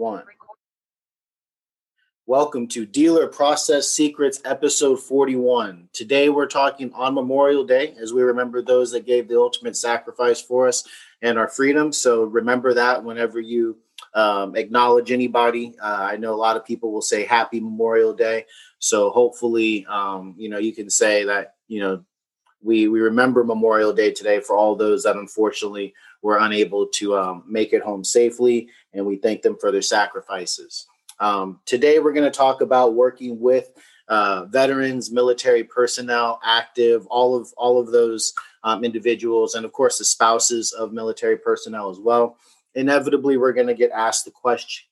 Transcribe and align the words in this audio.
one. 0.00 0.24
Welcome 2.24 2.68
to 2.68 2.86
Dealer 2.86 3.26
Process 3.26 3.92
Secrets, 3.92 4.40
episode 4.46 4.98
41. 4.98 5.90
Today 5.92 6.30
we're 6.30 6.46
talking 6.46 6.90
on 6.94 7.12
Memorial 7.12 7.64
Day 7.64 7.94
as 8.00 8.14
we 8.14 8.22
remember 8.22 8.62
those 8.62 8.90
that 8.92 9.04
gave 9.04 9.28
the 9.28 9.38
ultimate 9.38 9.76
sacrifice 9.76 10.40
for 10.40 10.66
us 10.66 10.84
and 11.20 11.38
our 11.38 11.48
freedom. 11.48 11.92
So 11.92 12.24
remember 12.24 12.72
that 12.72 13.04
whenever 13.04 13.40
you 13.40 13.76
um, 14.14 14.56
acknowledge 14.56 15.12
anybody. 15.12 15.74
Uh, 15.78 16.08
I 16.12 16.16
know 16.16 16.32
a 16.32 16.34
lot 16.34 16.56
of 16.56 16.64
people 16.64 16.92
will 16.92 17.02
say 17.02 17.26
Happy 17.26 17.60
Memorial 17.60 18.14
Day. 18.14 18.46
So 18.78 19.10
hopefully, 19.10 19.84
um, 19.86 20.34
you 20.38 20.48
know, 20.48 20.58
you 20.58 20.72
can 20.72 20.88
say 20.88 21.24
that, 21.24 21.56
you 21.68 21.80
know, 21.80 22.02
we, 22.62 22.88
we 22.88 23.00
remember 23.00 23.42
Memorial 23.42 23.92
Day 23.92 24.12
today 24.12 24.40
for 24.40 24.56
all 24.56 24.76
those 24.76 25.02
that 25.04 25.16
unfortunately 25.16 25.94
were 26.22 26.38
unable 26.38 26.86
to 26.86 27.16
um, 27.16 27.44
make 27.46 27.72
it 27.72 27.82
home 27.82 28.04
safely, 28.04 28.68
and 28.92 29.04
we 29.04 29.16
thank 29.16 29.42
them 29.42 29.56
for 29.58 29.70
their 29.70 29.82
sacrifices. 29.82 30.86
Um, 31.18 31.60
today, 31.66 31.98
we're 31.98 32.12
going 32.12 32.30
to 32.30 32.36
talk 32.36 32.60
about 32.60 32.94
working 32.94 33.40
with 33.40 33.70
uh, 34.08 34.44
veterans, 34.46 35.10
military 35.10 35.64
personnel, 35.64 36.40
active, 36.44 37.06
all 37.06 37.36
of 37.36 37.52
all 37.56 37.78
of 37.78 37.92
those 37.92 38.32
um, 38.64 38.84
individuals, 38.84 39.54
and 39.54 39.64
of 39.64 39.72
course 39.72 39.98
the 39.98 40.04
spouses 40.04 40.72
of 40.72 40.92
military 40.92 41.36
personnel 41.36 41.90
as 41.90 41.98
well. 41.98 42.36
Inevitably, 42.74 43.36
we're 43.36 43.52
going 43.52 43.66
to 43.66 43.74
get 43.74 43.90
asked 43.92 44.24
the 44.24 44.30
question. 44.30 44.86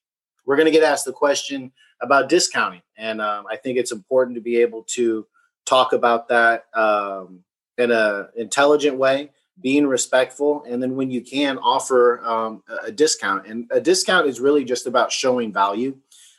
We're 0.46 0.56
going 0.56 0.66
to 0.66 0.72
get 0.72 0.84
asked 0.84 1.04
the 1.04 1.12
question 1.12 1.72
about 2.00 2.28
discounting, 2.28 2.82
and 2.96 3.20
um, 3.20 3.46
I 3.50 3.56
think 3.56 3.76
it's 3.76 3.92
important 3.92 4.36
to 4.36 4.40
be 4.40 4.58
able 4.58 4.84
to 4.94 5.26
talk 5.66 5.92
about 5.92 6.28
that 6.28 6.64
um, 6.74 7.44
in 7.78 7.90
an 7.90 8.28
intelligent 8.36 8.96
way 8.96 9.30
being 9.60 9.86
respectful 9.86 10.64
and 10.68 10.80
then 10.80 10.94
when 10.94 11.10
you 11.10 11.20
can 11.20 11.58
offer 11.58 12.20
um, 12.24 12.62
a 12.84 12.92
discount 12.92 13.46
and 13.46 13.66
a 13.72 13.80
discount 13.80 14.26
is 14.26 14.38
really 14.38 14.64
just 14.64 14.86
about 14.86 15.10
showing 15.10 15.52
value 15.52 15.96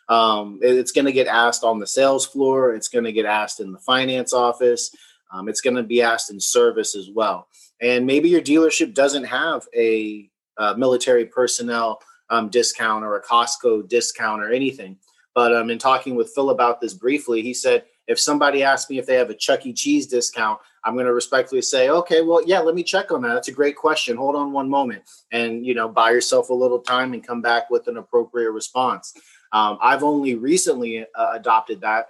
um, 0.09 0.57
it's 0.63 0.91
going 0.91 1.05
to 1.05 1.11
get 1.11 1.27
asked 1.27 1.63
on 1.63 1.79
the 1.79 1.87
sales 1.87 2.25
floor. 2.25 2.73
It's 2.73 2.89
going 2.89 3.05
to 3.05 3.11
get 3.11 3.25
asked 3.25 3.59
in 3.59 3.71
the 3.71 3.77
finance 3.77 4.33
office. 4.33 4.93
Um, 5.31 5.47
it's 5.47 5.61
going 5.61 5.75
to 5.75 5.83
be 5.83 6.01
asked 6.01 6.31
in 6.31 6.39
service 6.39 6.95
as 6.95 7.09
well. 7.13 7.47
And 7.79 8.07
maybe 8.07 8.27
your 8.27 8.41
dealership 8.41 8.95
doesn't 8.95 9.25
have 9.25 9.67
a, 9.75 10.29
a 10.57 10.75
military 10.75 11.25
personnel 11.25 12.01
um, 12.31 12.49
discount 12.49 13.05
or 13.05 13.15
a 13.15 13.23
Costco 13.23 13.87
discount 13.87 14.41
or 14.41 14.51
anything. 14.51 14.97
But 15.35 15.55
um, 15.55 15.69
in 15.69 15.77
talking 15.77 16.15
with 16.15 16.31
Phil 16.33 16.49
about 16.49 16.81
this 16.81 16.95
briefly, 16.95 17.43
he 17.43 17.53
said 17.53 17.85
if 18.07 18.19
somebody 18.19 18.63
asks 18.63 18.89
me 18.89 18.97
if 18.97 19.05
they 19.05 19.15
have 19.15 19.29
a 19.29 19.35
Chuck 19.35 19.67
E. 19.67 19.73
Cheese 19.73 20.07
discount, 20.07 20.59
I'm 20.83 20.93
going 20.93 21.05
to 21.05 21.13
respectfully 21.13 21.61
say, 21.61 21.89
okay, 21.89 22.21
well, 22.21 22.41
yeah, 22.45 22.59
let 22.59 22.75
me 22.75 22.83
check 22.83 23.11
on 23.11 23.21
that. 23.23 23.33
That's 23.33 23.47
a 23.49 23.53
great 23.53 23.75
question. 23.75 24.17
Hold 24.17 24.35
on 24.35 24.51
one 24.51 24.69
moment, 24.69 25.03
and 25.31 25.65
you 25.65 25.73
know, 25.73 25.89
buy 25.89 26.11
yourself 26.11 26.49
a 26.49 26.53
little 26.53 26.79
time 26.79 27.13
and 27.13 27.25
come 27.25 27.41
back 27.41 27.69
with 27.69 27.87
an 27.87 27.97
appropriate 27.97 28.51
response. 28.51 29.13
Um, 29.51 29.77
I've 29.81 30.03
only 30.03 30.35
recently 30.35 31.05
uh, 31.15 31.31
adopted 31.33 31.81
that. 31.81 32.07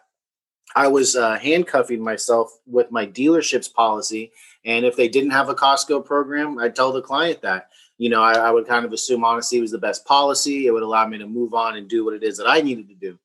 I 0.76 0.88
was 0.88 1.16
uh, 1.16 1.38
handcuffing 1.40 2.02
myself 2.02 2.52
with 2.68 2.92
my 2.92 3.06
dealership's 3.06 3.68
policy. 3.68 4.32
And 4.66 4.86
if 4.86 4.96
they 4.96 5.08
didn't 5.08 5.32
have 5.32 5.50
a 5.50 5.56
Costco 5.56 6.06
program, 6.06 6.60
I'd 6.60 6.76
tell 6.76 6.92
the 6.92 7.02
client 7.02 7.42
that. 7.42 7.70
You 7.98 8.10
know, 8.10 8.22
I, 8.22 8.34
I 8.34 8.52
would 8.52 8.68
kind 8.68 8.86
of 8.86 8.94
assume 8.94 9.26
honesty 9.26 9.60
was 9.60 9.72
the 9.72 9.78
best 9.78 10.06
policy. 10.06 10.68
It 10.68 10.72
would 10.72 10.84
allow 10.84 11.08
me 11.08 11.18
to 11.18 11.28
move 11.28 11.54
on 11.54 11.76
and 11.76 11.90
do 11.90 12.06
what 12.06 12.14
it 12.14 12.24
is 12.24 12.38
that 12.38 12.48
I 12.48 12.62
needed 12.62 12.88
to 12.90 12.96
do. 12.96 13.20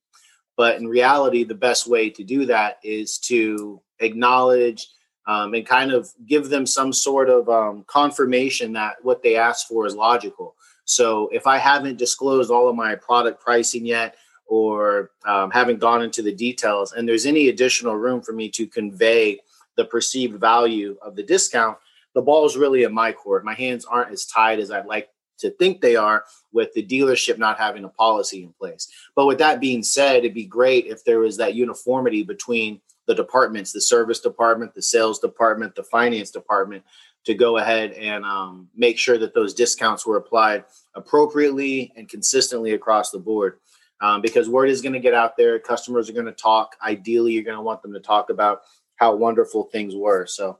But 0.57 0.77
in 0.77 0.89
reality, 0.89 1.45
the 1.45 1.55
best 1.55 1.87
way 1.87 2.11
to 2.11 2.25
do 2.25 2.47
that 2.47 2.79
is 2.83 3.19
to 3.19 3.81
acknowledge 4.01 4.89
um, 5.27 5.55
and 5.55 5.67
kind 5.67 5.93
of 5.93 6.11
give 6.27 6.49
them 6.49 6.67
some 6.67 6.93
sort 6.93 7.29
of 7.29 7.49
um, 7.49 7.85
confirmation 7.87 8.73
that 8.73 8.97
what 9.03 9.23
they 9.23 9.37
asked 9.37 9.69
for 9.69 9.87
is 9.87 9.95
logical. 9.95 10.55
So 10.85 11.29
if 11.33 11.47
I 11.47 11.59
haven't 11.59 11.99
disclosed 11.99 12.51
all 12.51 12.69
of 12.69 12.77
my 12.77 12.95
product 12.95 13.41
pricing 13.41 13.87
yet, 13.87 14.17
or 14.47 15.11
um, 15.25 15.51
haven't 15.51 15.81
gone 15.81 16.03
into 16.03 16.21
the 16.21 16.35
details, 16.35 16.93
and 16.93 17.09
there's 17.09 17.25
any 17.25 17.49
additional 17.49 17.97
room 17.97 18.21
for 18.21 18.33
me 18.33 18.51
to 18.51 18.67
convey 18.67 19.41
the 19.77 19.85
perceived 19.85 20.39
value 20.39 20.97
of 21.03 21.17
the 21.17 21.23
discount, 21.23 21.79
the 22.15 22.23
ball 22.23 22.47
is 22.47 22.57
really 22.57 22.85
in 22.85 22.93
my 22.93 23.11
court. 23.11 23.45
My 23.45 23.55
hands 23.55 23.85
aren't 23.85 24.13
as 24.13 24.27
tied 24.27 24.61
as 24.61 24.71
I'd 24.71 24.87
like 24.87 25.09
to 25.39 25.51
think 25.51 25.81
they 25.81 25.97
are 25.97 26.25
with 26.53 26.73
the 26.75 26.87
dealership 26.87 27.39
not 27.39 27.59
having 27.59 27.85
a 27.85 27.89
policy 27.89 28.45
in 28.45 28.53
place. 28.53 28.89
But 29.17 29.27
with 29.27 29.39
that 29.39 29.61
being 29.61 29.83
said, 29.83 30.19
it'd 30.19 30.35
be 30.35 30.45
great 30.45 30.87
if 30.87 31.05
there 31.05 31.19
was 31.19 31.37
that 31.39 31.55
uniformity 31.55 32.23
between 32.23 32.81
the 33.07 33.15
departments 33.15 33.73
the 33.73 33.81
service 33.81 34.21
department, 34.21 34.75
the 34.75 34.83
sales 34.83 35.19
department, 35.19 35.75
the 35.75 35.83
finance 35.83 36.31
department 36.31 36.83
to 37.25 37.35
go 37.35 37.57
ahead 37.57 37.93
and 37.93 38.25
um, 38.25 38.69
make 38.75 38.99
sure 38.99 39.19
that 39.19 39.35
those 39.35 39.55
discounts 39.55 40.07
were 40.07 40.17
applied 40.17 40.65
appropriately 40.95 41.93
and 41.97 42.09
consistently 42.09 42.73
across 42.73 43.11
the 43.11 43.19
board. 43.19 43.59
Um, 44.01 44.21
because 44.21 44.49
word 44.49 44.69
is 44.69 44.83
going 44.83 44.93
to 44.93 45.01
get 45.01 45.15
out 45.15 45.37
there, 45.37 45.59
customers 45.59 46.11
are 46.11 46.15
going 46.15 46.27
to 46.27 46.33
talk. 46.33 46.77
Ideally, 46.83 47.33
you're 47.33 47.45
going 47.45 47.57
to 47.57 47.63
want 47.63 47.81
them 47.81 47.95
to 47.95 48.01
talk 48.01 48.29
about 48.29 48.63
how 48.97 49.15
wonderful 49.15 49.65
things 49.65 49.95
were. 49.95 50.27
So 50.27 50.59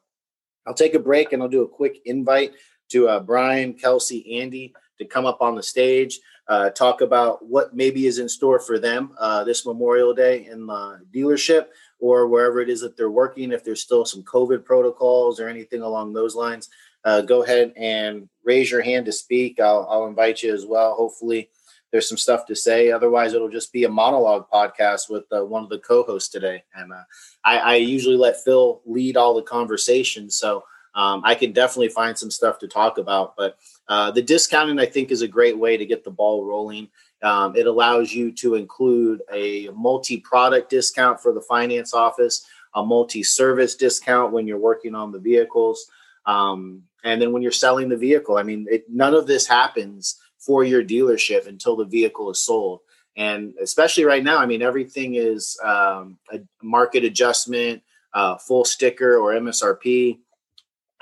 I'll 0.67 0.75
take 0.75 0.95
a 0.95 0.99
break 0.99 1.33
and 1.33 1.43
I'll 1.43 1.49
do 1.49 1.63
a 1.63 1.69
quick 1.69 2.01
invite 2.07 2.55
to 2.91 3.09
uh, 3.09 3.21
Brian, 3.21 3.75
Kelsey, 3.75 4.41
Andy 4.41 4.73
to 4.99 5.05
come 5.05 5.27
up 5.27 5.43
on 5.43 5.55
the 5.55 5.63
stage, 5.63 6.21
uh, 6.49 6.71
talk 6.71 7.01
about 7.01 7.45
what 7.45 7.75
maybe 7.75 8.07
is 8.07 8.19
in 8.19 8.29
store 8.29 8.61
for 8.61 8.79
them 8.79 9.13
uh, 9.19 9.45
this 9.45 9.67
Memorial 9.67 10.15
Day 10.15 10.47
in 10.47 10.67
the 10.67 11.01
dealership 11.13 11.67
or 12.05 12.27
wherever 12.27 12.61
it 12.61 12.69
is 12.69 12.83
that 12.83 12.99
they're 12.99 13.11
working, 13.11 13.51
if 13.51 13.65
there's 13.65 13.81
still 13.81 14.05
some 14.05 14.23
COVID 14.25 14.63
protocols 14.63 15.41
or 15.41 15.49
anything 15.49 15.81
along 15.81 16.13
those 16.13 16.35
lines, 16.37 16.69
uh, 17.03 17.23
go 17.23 17.43
ahead 17.43 17.73
and 17.79 18.29
raise 18.45 18.71
your 18.71 18.83
hand 18.83 19.07
to 19.07 19.13
speak. 19.13 19.59
I'll, 19.59 19.89
I'll 19.89 20.07
invite 20.07 20.43
you 20.43 20.53
as 20.53 20.67
well. 20.67 20.95
Hopefully, 20.97 21.49
there's 21.91 22.07
some 22.07 22.19
stuff 22.19 22.45
to 22.45 22.55
say. 22.55 22.91
Otherwise, 22.91 23.33
it'll 23.33 23.49
just 23.49 23.73
be 23.73 23.85
a 23.85 23.89
monologue 23.89 24.51
podcast 24.53 25.09
with 25.09 25.25
uh, 25.33 25.47
one 25.47 25.65
of 25.65 25.71
the 25.71 25.79
co-hosts 25.79 26.29
today. 26.29 26.63
And 26.75 26.93
uh, 26.93 27.05
I, 27.43 27.59
I, 27.59 27.75
usually 27.77 28.17
let 28.17 28.45
Phil 28.45 28.83
lead 28.85 29.17
all 29.17 29.35
the 29.35 29.41
conversations, 29.41 30.37
so 30.37 30.63
um, 30.95 31.23
I 31.25 31.35
can 31.35 31.53
definitely 31.53 31.89
find 31.89 32.19
some 32.19 32.31
stuff 32.31 32.59
to 32.59 32.69
talk 32.69 32.99
about. 32.99 33.35
But 33.35 33.57
uh, 33.89 34.11
the 34.11 34.21
discounting, 34.21 34.79
I 34.79 34.85
think, 34.85 35.11
is 35.11 35.23
a 35.23 35.29
great 35.29 35.57
way 35.57 35.79
to 35.79 35.87
get 35.87 36.05
the 36.05 36.11
ball 36.11 36.45
rolling. 36.45 36.91
Um, 37.23 37.57
it 37.57 37.67
allows 37.67 38.13
you 38.13 38.33
to 38.33 38.55
include 38.55 39.23
a 39.33 39.69
multi 39.69 40.19
product 40.19 40.71
discount 40.71 41.21
for 41.21 41.33
the 41.33 41.41
finance 41.41 41.95
office, 41.95 42.47
a 42.75 42.85
multi 42.85 43.23
service 43.23 43.77
discount 43.77 44.33
when 44.33 44.47
you're 44.47 44.59
working 44.59 44.95
on 44.95 45.13
the 45.13 45.19
vehicles. 45.19 45.91
Um, 46.27 46.83
and 47.05 47.21
then 47.21 47.33
when 47.33 47.43
you're 47.43 47.53
selling 47.53 47.89
the 47.89 47.97
vehicle, 47.97 48.37
I 48.37 48.43
mean, 48.43 48.67
it, 48.71 48.85
none 48.89 49.15
of 49.15 49.27
this 49.27 49.47
happens 49.47 50.19
for 50.39 50.65
your 50.65 50.85
dealership 50.85 51.47
until 51.47 51.77
the 51.77 51.85
vehicle 51.85 52.31
is 52.31 52.45
sold. 52.45 52.81
And 53.17 53.55
especially 53.63 54.05
right 54.05 54.25
now, 54.25 54.39
I 54.39 54.47
mean, 54.47 54.63
everything 54.63 55.15
is 55.15 55.59
um, 55.65 56.19
a 56.33 56.41
market 56.63 57.05
adjustment, 57.05 57.83
uh, 58.13 58.37
full 58.37 58.65
sticker 58.65 59.17
or 59.17 59.33
MSRP. 59.33 60.19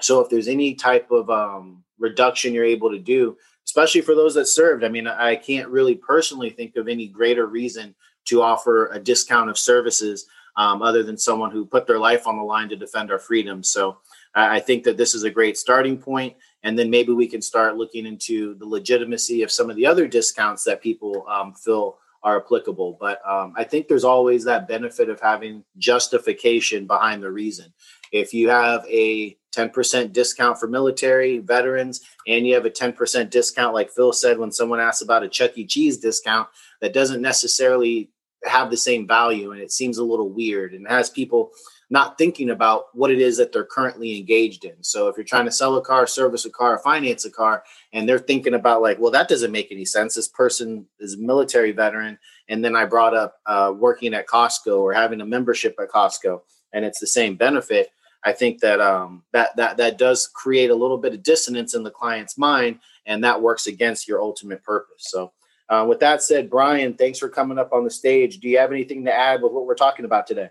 So 0.00 0.20
if 0.20 0.28
there's 0.28 0.48
any 0.48 0.74
type 0.74 1.10
of 1.10 1.30
um, 1.30 1.84
reduction 1.98 2.52
you're 2.52 2.64
able 2.64 2.90
to 2.90 2.98
do, 2.98 3.36
especially 3.72 4.02
for 4.02 4.14
those 4.14 4.34
that 4.34 4.44
served. 4.44 4.84
I 4.84 4.90
mean, 4.90 5.06
I 5.06 5.34
can't 5.34 5.66
really 5.70 5.94
personally 5.94 6.50
think 6.50 6.76
of 6.76 6.88
any 6.88 7.06
greater 7.06 7.46
reason 7.46 7.94
to 8.26 8.42
offer 8.42 8.88
a 8.88 8.98
discount 8.98 9.48
of 9.48 9.56
services 9.56 10.26
um, 10.58 10.82
other 10.82 11.02
than 11.02 11.16
someone 11.16 11.50
who 11.50 11.64
put 11.64 11.86
their 11.86 11.98
life 11.98 12.26
on 12.26 12.36
the 12.36 12.42
line 12.42 12.68
to 12.68 12.76
defend 12.76 13.10
our 13.10 13.18
freedom. 13.18 13.62
So 13.62 13.96
I 14.34 14.60
think 14.60 14.84
that 14.84 14.98
this 14.98 15.14
is 15.14 15.24
a 15.24 15.30
great 15.30 15.56
starting 15.56 15.96
point, 15.96 16.36
and 16.62 16.78
then 16.78 16.90
maybe 16.90 17.14
we 17.14 17.26
can 17.26 17.40
start 17.40 17.78
looking 17.78 18.04
into 18.04 18.54
the 18.56 18.66
legitimacy 18.66 19.42
of 19.42 19.50
some 19.50 19.70
of 19.70 19.76
the 19.76 19.86
other 19.86 20.06
discounts 20.06 20.64
that 20.64 20.82
people 20.82 21.24
um, 21.26 21.54
feel 21.54 21.96
are 22.22 22.42
applicable. 22.44 22.98
But 23.00 23.26
um, 23.26 23.54
I 23.56 23.64
think 23.64 23.88
there's 23.88 24.04
always 24.04 24.44
that 24.44 24.68
benefit 24.68 25.08
of 25.08 25.18
having 25.18 25.64
justification 25.78 26.86
behind 26.86 27.22
the 27.22 27.30
reason. 27.30 27.72
If 28.12 28.34
you 28.34 28.50
have 28.50 28.84
a 28.86 29.38
10% 29.52 30.12
discount 30.12 30.58
for 30.58 30.66
military 30.66 31.38
veterans, 31.38 32.00
and 32.26 32.46
you 32.46 32.54
have 32.54 32.64
a 32.64 32.70
10% 32.70 33.30
discount, 33.30 33.74
like 33.74 33.90
Phil 33.90 34.12
said, 34.12 34.38
when 34.38 34.50
someone 34.50 34.80
asks 34.80 35.02
about 35.02 35.22
a 35.22 35.28
Chuck 35.28 35.56
E. 35.56 35.66
Cheese 35.66 35.98
discount, 35.98 36.48
that 36.80 36.94
doesn't 36.94 37.22
necessarily 37.22 38.10
have 38.44 38.70
the 38.70 38.76
same 38.76 39.06
value 39.06 39.52
and 39.52 39.60
it 39.60 39.70
seems 39.70 39.98
a 39.98 40.04
little 40.04 40.28
weird 40.28 40.74
and 40.74 40.86
has 40.88 41.08
people 41.08 41.52
not 41.90 42.16
thinking 42.16 42.50
about 42.50 42.86
what 42.94 43.10
it 43.10 43.20
is 43.20 43.36
that 43.36 43.52
they're 43.52 43.66
currently 43.66 44.18
engaged 44.18 44.64
in. 44.64 44.74
So 44.80 45.08
if 45.08 45.16
you're 45.16 45.24
trying 45.24 45.44
to 45.44 45.52
sell 45.52 45.76
a 45.76 45.82
car, 45.82 46.06
service 46.06 46.46
a 46.46 46.50
car, 46.50 46.78
finance 46.78 47.26
a 47.26 47.30
car, 47.30 47.62
and 47.92 48.08
they're 48.08 48.18
thinking 48.18 48.54
about 48.54 48.80
like, 48.80 48.98
well, 48.98 49.10
that 49.10 49.28
doesn't 49.28 49.52
make 49.52 49.70
any 49.70 49.84
sense. 49.84 50.14
This 50.14 50.28
person 50.28 50.86
is 51.00 51.14
a 51.14 51.18
military 51.18 51.70
veteran, 51.72 52.18
and 52.48 52.64
then 52.64 52.74
I 52.74 52.86
brought 52.86 53.14
up 53.14 53.34
uh, 53.44 53.74
working 53.76 54.14
at 54.14 54.26
Costco 54.26 54.80
or 54.80 54.94
having 54.94 55.20
a 55.20 55.26
membership 55.26 55.76
at 55.78 55.90
Costco, 55.90 56.40
and 56.72 56.82
it's 56.82 56.98
the 56.98 57.06
same 57.06 57.36
benefit. 57.36 57.90
I 58.24 58.32
think 58.32 58.60
that 58.60 58.80
um, 58.80 59.24
that 59.32 59.56
that 59.56 59.76
that 59.78 59.98
does 59.98 60.28
create 60.28 60.70
a 60.70 60.74
little 60.74 60.98
bit 60.98 61.14
of 61.14 61.22
dissonance 61.22 61.74
in 61.74 61.82
the 61.82 61.90
client's 61.90 62.38
mind, 62.38 62.78
and 63.06 63.24
that 63.24 63.42
works 63.42 63.66
against 63.66 64.06
your 64.06 64.22
ultimate 64.22 64.62
purpose. 64.62 65.10
So, 65.10 65.32
uh, 65.68 65.84
with 65.88 65.98
that 66.00 66.22
said, 66.22 66.48
Brian, 66.48 66.94
thanks 66.94 67.18
for 67.18 67.28
coming 67.28 67.58
up 67.58 67.72
on 67.72 67.84
the 67.84 67.90
stage. 67.90 68.38
Do 68.38 68.48
you 68.48 68.58
have 68.58 68.70
anything 68.70 69.04
to 69.06 69.12
add 69.12 69.42
with 69.42 69.52
what 69.52 69.66
we're 69.66 69.74
talking 69.74 70.04
about 70.04 70.26
today? 70.26 70.50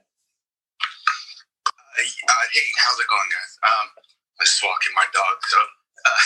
Uh, 2.01 2.45
hey, 2.51 2.67
how's 2.81 2.99
it 2.99 3.07
going, 3.07 3.29
guys? 3.31 3.53
Um, 3.63 3.87
I'm 4.39 4.45
just 4.45 4.63
walking 4.63 4.91
my 4.95 5.07
dog. 5.13 5.35
So, 5.47 5.59
uh, 5.61 6.21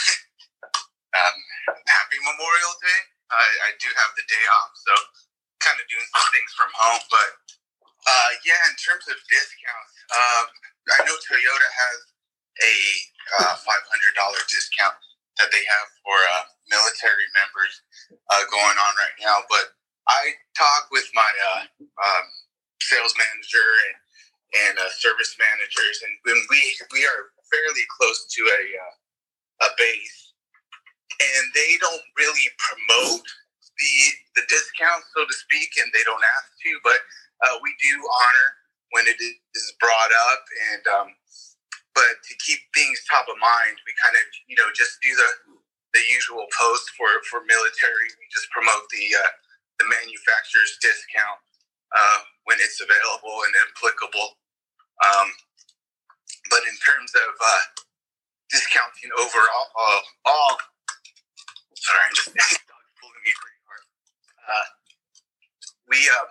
um, 1.19 1.35
happy 1.85 2.17
Memorial 2.25 2.73
Day. 2.81 3.01
I, 3.29 3.45
I 3.69 3.69
do 3.81 3.89
have 3.89 4.11
the 4.17 4.25
day 4.29 4.45
off, 4.53 4.71
so 4.81 4.93
kind 5.61 5.77
of 5.81 5.85
doing 5.89 6.05
some 6.13 6.29
things 6.29 6.53
from 6.53 6.69
home. 6.73 7.01
But 7.09 7.29
uh, 8.05 8.29
yeah, 8.45 8.61
in 8.69 8.77
terms 8.77 9.09
of 9.09 9.17
discounts, 9.29 9.93
um, 10.13 10.45
I 10.93 11.01
know 11.05 11.17
Toyota 11.17 11.69
has 11.73 11.97
a 12.61 12.75
uh, 13.41 13.55
$500 13.57 14.49
discount 14.49 14.95
that 15.41 15.49
they 15.51 15.63
have 15.65 15.87
for 16.05 16.15
uh, 16.15 16.45
military 16.69 17.27
members 17.35 17.73
uh, 18.31 18.43
going 18.47 18.77
on 18.77 18.93
right 18.95 19.17
now. 19.19 19.43
But 19.49 19.75
I 20.07 20.37
talk 20.55 20.87
with 20.93 21.09
my 21.17 21.27
uh, 21.27 21.63
um, 21.81 22.25
sales 22.81 23.13
manager 23.17 23.65
and 23.89 23.95
and 24.55 24.79
uh, 24.79 24.87
service 25.03 25.35
managers, 25.35 25.99
and 26.05 26.13
when 26.23 26.39
we 26.47 26.61
we 26.93 27.03
are 27.03 27.33
fairly 27.51 27.83
close 27.99 28.23
to 28.29 28.41
a 28.45 28.61
uh, 28.79 29.67
a 29.67 29.69
base, 29.75 30.31
and 31.19 31.43
they 31.51 31.75
don't 31.81 32.05
really 32.15 32.47
promote 32.55 33.25
the 33.25 33.95
the 34.39 34.45
discount, 34.47 35.03
so 35.11 35.25
to 35.27 35.35
speak, 35.35 35.75
and 35.81 35.91
they 35.91 36.05
don't 36.07 36.23
ask 36.23 36.47
to, 36.63 36.71
but 36.87 37.01
we 37.61 37.75
do 37.83 37.93
honor 37.99 38.49
when 38.95 39.11
it 39.11 39.19
is 39.19 39.75
brought 39.83 40.13
up, 40.31 40.43
and 40.71 40.83
um, 40.87 41.09
but 41.91 42.15
to 42.23 42.33
keep 42.39 42.63
things 42.71 43.03
top 43.11 43.27
of 43.27 43.35
mind, 43.43 43.75
we 43.83 43.91
kind 43.99 44.15
of 44.15 44.23
you 44.47 44.55
know 44.55 44.71
just 44.71 45.03
do 45.03 45.11
the 45.11 45.59
the 45.91 46.03
usual 46.07 46.47
post 46.55 46.95
for 46.95 47.11
for 47.27 47.43
military. 47.43 48.07
We 48.15 48.25
just 48.31 48.47
promote 48.55 48.87
the 48.95 49.05
uh, 49.19 49.31
the 49.83 49.87
manufacturer's 49.91 50.79
discount 50.79 51.43
uh, 51.91 52.19
when 52.47 52.63
it's 52.63 52.79
available 52.79 53.35
and 53.43 53.53
applicable. 53.67 54.39
Um, 55.03 55.27
but 56.49 56.63
in 56.63 56.75
terms 56.87 57.11
of 57.15 57.31
uh, 57.35 57.63
discounting 58.51 59.11
overall, 59.19 59.67
all 60.25 60.55
sorry, 61.75 62.03
I'm 62.07 62.15
just 62.15 62.63
pulling 62.99 63.23
me 63.27 63.33
pretty 63.35 63.61
hard. 63.67 63.83
Uh, 64.47 64.67
we 65.89 65.99
uh, 66.07 66.27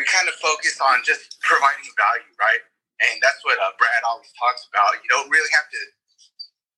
we 0.00 0.08
kind 0.08 0.24
of 0.32 0.34
focus 0.40 0.80
on 0.80 1.04
just 1.04 1.36
providing 1.44 1.92
value, 1.92 2.32
right? 2.40 2.64
And 3.04 3.20
that's 3.20 3.44
what 3.44 3.60
uh, 3.60 3.76
Brad 3.76 4.00
always 4.08 4.32
talks 4.40 4.64
about. 4.72 4.96
You 5.04 5.12
don't 5.12 5.28
really 5.28 5.52
have 5.52 5.68
to 5.68 5.80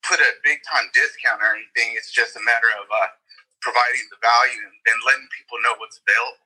put 0.02 0.18
a 0.18 0.30
big 0.42 0.58
time 0.66 0.90
discount 0.90 1.38
or 1.38 1.54
anything. 1.54 1.94
It's 1.94 2.10
just 2.10 2.34
a 2.34 2.42
matter 2.42 2.66
of 2.82 2.90
uh, 2.90 3.14
providing 3.62 4.02
the 4.10 4.18
value 4.18 4.58
and, 4.58 4.74
and 4.90 4.98
letting 5.06 5.30
people 5.38 5.62
know 5.62 5.78
what's 5.78 6.02
available. 6.02 6.42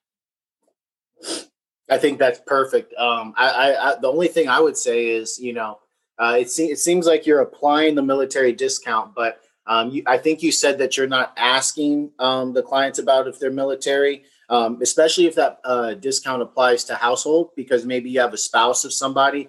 I 1.88 1.96
think 1.96 2.18
that's 2.18 2.40
perfect. 2.44 2.92
Um, 3.00 3.32
I, 3.40 3.48
I, 3.48 3.68
I, 3.72 4.00
the 4.00 4.12
only 4.12 4.28
thing 4.28 4.48
I 4.48 4.60
would 4.60 4.76
say 4.76 5.08
is, 5.08 5.38
you 5.40 5.54
know, 5.56 5.80
uh, 6.20 6.36
it, 6.40 6.50
se- 6.50 6.72
it 6.76 6.78
seems 6.78 7.06
like 7.06 7.24
you're 7.24 7.40
applying 7.40 7.94
the 7.94 8.02
military 8.02 8.52
discount, 8.52 9.14
but 9.14 9.40
um, 9.66 9.90
you, 9.90 10.02
I 10.06 10.18
think 10.18 10.42
you 10.42 10.52
said 10.52 10.78
that 10.78 10.96
you're 10.96 11.06
not 11.06 11.32
asking 11.36 12.12
um, 12.18 12.52
the 12.52 12.62
clients 12.62 12.98
about 12.98 13.28
if 13.28 13.38
they're 13.38 13.50
military, 13.50 14.24
um, 14.48 14.78
especially 14.82 15.26
if 15.26 15.34
that 15.34 15.60
uh, 15.64 15.94
discount 15.94 16.42
applies 16.42 16.84
to 16.84 16.94
household, 16.94 17.50
because 17.56 17.84
maybe 17.84 18.10
you 18.10 18.20
have 18.20 18.34
a 18.34 18.38
spouse 18.38 18.84
of 18.84 18.92
somebody 18.92 19.48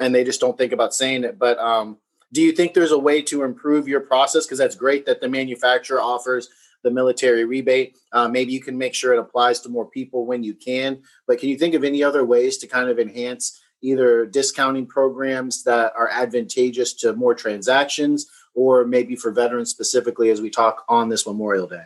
and 0.00 0.14
they 0.14 0.24
just 0.24 0.40
don't 0.40 0.58
think 0.58 0.72
about 0.72 0.94
saying 0.94 1.24
it. 1.24 1.38
But 1.38 1.58
um, 1.58 1.98
do 2.32 2.42
you 2.42 2.52
think 2.52 2.74
there's 2.74 2.92
a 2.92 2.98
way 2.98 3.22
to 3.22 3.44
improve 3.44 3.86
your 3.86 4.00
process? 4.00 4.44
Because 4.44 4.58
that's 4.58 4.76
great 4.76 5.06
that 5.06 5.20
the 5.20 5.28
manufacturer 5.28 6.00
offers 6.00 6.48
the 6.82 6.90
military 6.90 7.44
rebate. 7.44 7.96
Uh, 8.12 8.28
maybe 8.28 8.52
you 8.52 8.60
can 8.60 8.76
make 8.76 8.94
sure 8.94 9.14
it 9.14 9.18
applies 9.18 9.60
to 9.60 9.68
more 9.68 9.86
people 9.86 10.26
when 10.26 10.42
you 10.42 10.54
can. 10.54 11.02
But 11.26 11.38
can 11.38 11.48
you 11.48 11.56
think 11.56 11.74
of 11.74 11.84
any 11.84 12.02
other 12.02 12.24
ways 12.24 12.58
to 12.58 12.66
kind 12.66 12.90
of 12.90 12.98
enhance 12.98 13.60
either 13.82 14.26
discounting 14.26 14.86
programs 14.86 15.62
that 15.64 15.92
are 15.96 16.08
advantageous 16.08 16.94
to 16.94 17.12
more 17.14 17.34
transactions 17.34 18.26
or 18.54 18.84
maybe 18.84 19.14
for 19.16 19.30
veterans 19.30 19.70
specifically 19.70 20.30
as 20.30 20.40
we 20.40 20.50
talk 20.50 20.84
on 20.88 21.08
this 21.08 21.26
Memorial 21.26 21.66
Day? 21.66 21.84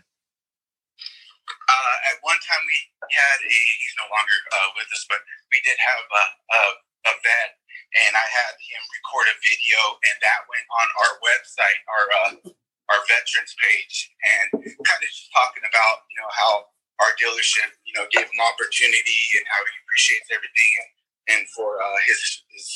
Had 3.10 3.38
a, 3.42 3.58
he's 3.82 3.96
no 3.98 4.06
longer 4.12 4.38
uh, 4.52 4.68
with 4.76 4.88
us, 4.92 5.04
but 5.08 5.20
we 5.50 5.58
did 5.64 5.76
have 5.80 6.04
a, 6.04 6.24
a, 6.52 6.60
a 7.08 7.14
vet 7.24 7.50
and 7.88 8.12
I 8.12 8.26
had 8.28 8.52
him 8.60 8.84
record 9.00 9.32
a 9.32 9.36
video, 9.40 9.80
and 9.96 10.16
that 10.20 10.44
went 10.44 10.68
on 10.76 10.88
our 11.00 11.12
website, 11.24 11.80
our 11.88 12.04
uh, 12.04 12.52
our 12.92 13.00
veterans 13.04 13.52
page 13.60 14.12
and 14.24 14.48
kind 14.64 15.00
of 15.00 15.08
just 15.08 15.28
talking 15.32 15.64
about, 15.68 16.08
you 16.08 16.16
know, 16.20 16.30
how 16.32 16.72
our 17.04 17.12
dealership, 17.20 17.68
you 17.84 17.92
know, 17.94 18.08
gave 18.10 18.24
him 18.24 18.40
opportunity 18.40 19.20
and 19.36 19.44
how 19.46 19.60
he 19.60 19.72
appreciates 19.84 20.28
everything 20.32 20.72
and, 20.80 20.90
and 21.36 21.42
for 21.52 21.78
uh, 21.78 21.98
his, 22.08 22.20
his 22.48 22.66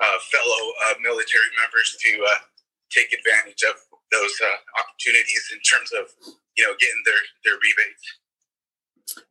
uh, 0.00 0.18
fellow 0.32 0.62
uh, 0.88 0.96
military 1.04 1.52
members 1.60 1.94
to 2.00 2.10
uh, 2.24 2.40
take 2.88 3.12
advantage 3.12 3.60
of 3.68 3.76
those 4.08 4.34
uh, 4.40 4.56
opportunities 4.80 5.52
in 5.52 5.60
terms 5.62 5.92
of, 5.92 6.08
you 6.56 6.64
know, 6.64 6.72
getting 6.80 7.02
their, 7.04 7.22
their 7.44 7.58
rebates. 7.60 8.04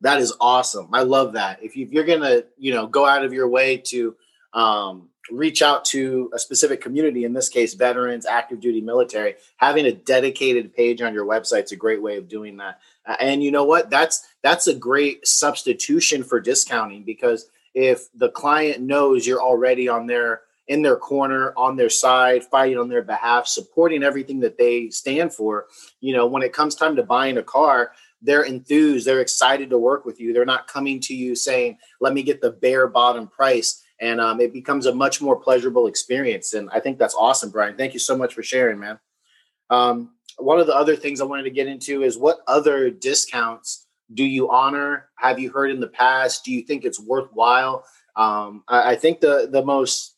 That 0.00 0.20
is 0.20 0.34
awesome. 0.40 0.88
I 0.92 1.02
love 1.02 1.34
that. 1.34 1.62
If, 1.62 1.76
you, 1.76 1.86
going 1.86 2.20
to, 2.20 2.46
you 2.58 2.72
know, 2.74 2.86
go 2.86 3.06
out 3.06 3.24
of 3.24 3.32
your 3.32 3.48
way 3.48 3.78
to, 3.78 4.16
um, 4.52 5.08
reach 5.30 5.62
out 5.62 5.84
to 5.84 6.30
a 6.34 6.38
specific 6.38 6.80
community, 6.80 7.24
in 7.24 7.32
this 7.32 7.48
case, 7.48 7.74
veterans, 7.74 8.26
active 8.26 8.60
duty 8.60 8.80
military, 8.80 9.34
having 9.56 9.86
a 9.86 9.92
dedicated 9.92 10.74
page 10.74 11.02
on 11.02 11.14
your 11.14 11.26
website 11.26 11.64
is 11.64 11.72
a 11.72 11.76
great 11.76 12.02
way 12.02 12.16
of 12.16 12.28
doing 12.28 12.56
that. 12.56 12.80
And 13.20 13.42
you 13.42 13.50
know 13.50 13.64
what? 13.64 13.90
That's 13.90 14.26
that's 14.42 14.66
a 14.66 14.74
great 14.74 15.26
substitution 15.26 16.22
for 16.22 16.40
discounting 16.40 17.04
because 17.04 17.48
if 17.74 18.08
the 18.14 18.30
client 18.30 18.80
knows 18.80 19.26
you're 19.26 19.42
already 19.42 19.88
on 19.88 20.06
their 20.06 20.42
in 20.68 20.82
their 20.82 20.96
corner, 20.96 21.52
on 21.56 21.76
their 21.76 21.90
side, 21.90 22.42
fighting 22.44 22.78
on 22.78 22.88
their 22.88 23.02
behalf, 23.02 23.46
supporting 23.46 24.02
everything 24.02 24.40
that 24.40 24.58
they 24.58 24.90
stand 24.90 25.32
for, 25.32 25.66
you 26.00 26.12
know, 26.12 26.26
when 26.26 26.42
it 26.42 26.52
comes 26.52 26.74
time 26.74 26.96
to 26.96 27.04
buying 27.04 27.38
a 27.38 27.42
car, 27.42 27.92
they're 28.22 28.42
enthused, 28.42 29.06
they're 29.06 29.20
excited 29.20 29.70
to 29.70 29.78
work 29.78 30.04
with 30.04 30.20
you. 30.20 30.32
They're 30.32 30.44
not 30.44 30.68
coming 30.68 31.00
to 31.00 31.14
you 31.14 31.34
saying, 31.34 31.78
"Let 32.00 32.14
me 32.14 32.22
get 32.22 32.40
the 32.40 32.52
bare 32.52 32.86
bottom 32.86 33.28
price." 33.28 33.82
and 34.00 34.20
um, 34.20 34.40
it 34.40 34.52
becomes 34.52 34.86
a 34.86 34.94
much 34.94 35.20
more 35.20 35.36
pleasurable 35.36 35.86
experience. 35.86 36.52
And 36.52 36.68
I 36.70 36.80
think 36.80 36.98
that's 36.98 37.14
awesome, 37.14 37.50
Brian. 37.50 37.76
Thank 37.76 37.94
you 37.94 38.00
so 38.00 38.16
much 38.16 38.34
for 38.34 38.42
sharing, 38.42 38.78
man. 38.78 38.98
Um, 39.70 40.10
one 40.38 40.60
of 40.60 40.66
the 40.66 40.74
other 40.74 40.96
things 40.96 41.20
I 41.20 41.24
wanted 41.24 41.44
to 41.44 41.50
get 41.50 41.66
into 41.66 42.02
is 42.02 42.18
what 42.18 42.40
other 42.46 42.90
discounts 42.90 43.86
do 44.12 44.24
you 44.24 44.50
honor? 44.50 45.08
Have 45.16 45.38
you 45.38 45.50
heard 45.50 45.70
in 45.70 45.80
the 45.80 45.88
past? 45.88 46.44
Do 46.44 46.52
you 46.52 46.62
think 46.62 46.84
it's 46.84 47.00
worthwhile? 47.00 47.84
Um, 48.16 48.64
I, 48.68 48.92
I 48.92 48.96
think 48.96 49.20
the 49.20 49.48
the 49.50 49.64
most, 49.64 50.14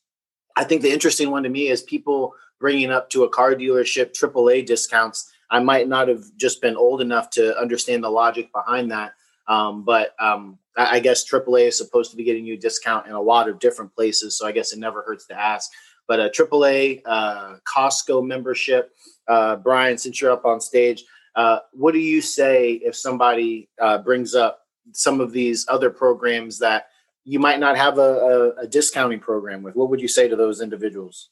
I 0.56 0.64
think 0.64 0.82
the 0.82 0.92
interesting 0.92 1.30
one 1.30 1.44
to 1.44 1.48
me 1.48 1.68
is 1.68 1.82
people 1.82 2.34
bringing 2.60 2.90
up 2.90 3.08
to 3.10 3.24
a 3.24 3.28
car 3.28 3.54
dealership 3.54 4.12
AAA 4.12 4.66
discounts. 4.66 5.32
I 5.50 5.60
might 5.60 5.88
not 5.88 6.08
have 6.08 6.24
just 6.36 6.60
been 6.60 6.76
old 6.76 7.00
enough 7.00 7.30
to 7.30 7.58
understand 7.58 8.04
the 8.04 8.10
logic 8.10 8.50
behind 8.52 8.90
that, 8.90 9.12
um, 9.46 9.84
but 9.84 10.14
um, 10.20 10.58
I 10.76 11.00
guess 11.00 11.28
AAA 11.28 11.68
is 11.68 11.78
supposed 11.78 12.10
to 12.10 12.16
be 12.16 12.24
getting 12.24 12.44
you 12.44 12.54
a 12.54 12.58
discount 12.58 13.06
in 13.06 13.12
a 13.12 13.20
lot 13.20 13.48
of 13.48 13.58
different 13.58 13.94
places, 13.94 14.38
so 14.38 14.46
I 14.46 14.52
guess 14.52 14.72
it 14.72 14.78
never 14.78 15.02
hurts 15.02 15.26
to 15.26 15.38
ask. 15.38 15.70
But 16.06 16.20
a 16.20 16.30
AAA 16.30 17.02
uh, 17.04 17.56
Costco 17.66 18.26
membership, 18.26 18.92
uh, 19.26 19.56
Brian, 19.56 19.98
since 19.98 20.20
you're 20.20 20.30
up 20.30 20.44
on 20.44 20.60
stage, 20.60 21.04
uh, 21.36 21.60
what 21.72 21.92
do 21.92 22.00
you 22.00 22.20
say 22.20 22.74
if 22.82 22.96
somebody 22.96 23.68
uh, 23.80 23.98
brings 23.98 24.34
up 24.34 24.66
some 24.92 25.20
of 25.20 25.32
these 25.32 25.66
other 25.68 25.90
programs 25.90 26.58
that 26.58 26.88
you 27.24 27.38
might 27.38 27.60
not 27.60 27.76
have 27.76 27.98
a, 27.98 28.54
a, 28.58 28.64
a 28.64 28.66
discounting 28.66 29.20
program 29.20 29.62
with? 29.62 29.76
What 29.76 29.90
would 29.90 30.00
you 30.00 30.08
say 30.08 30.28
to 30.28 30.36
those 30.36 30.60
individuals? 30.60 31.30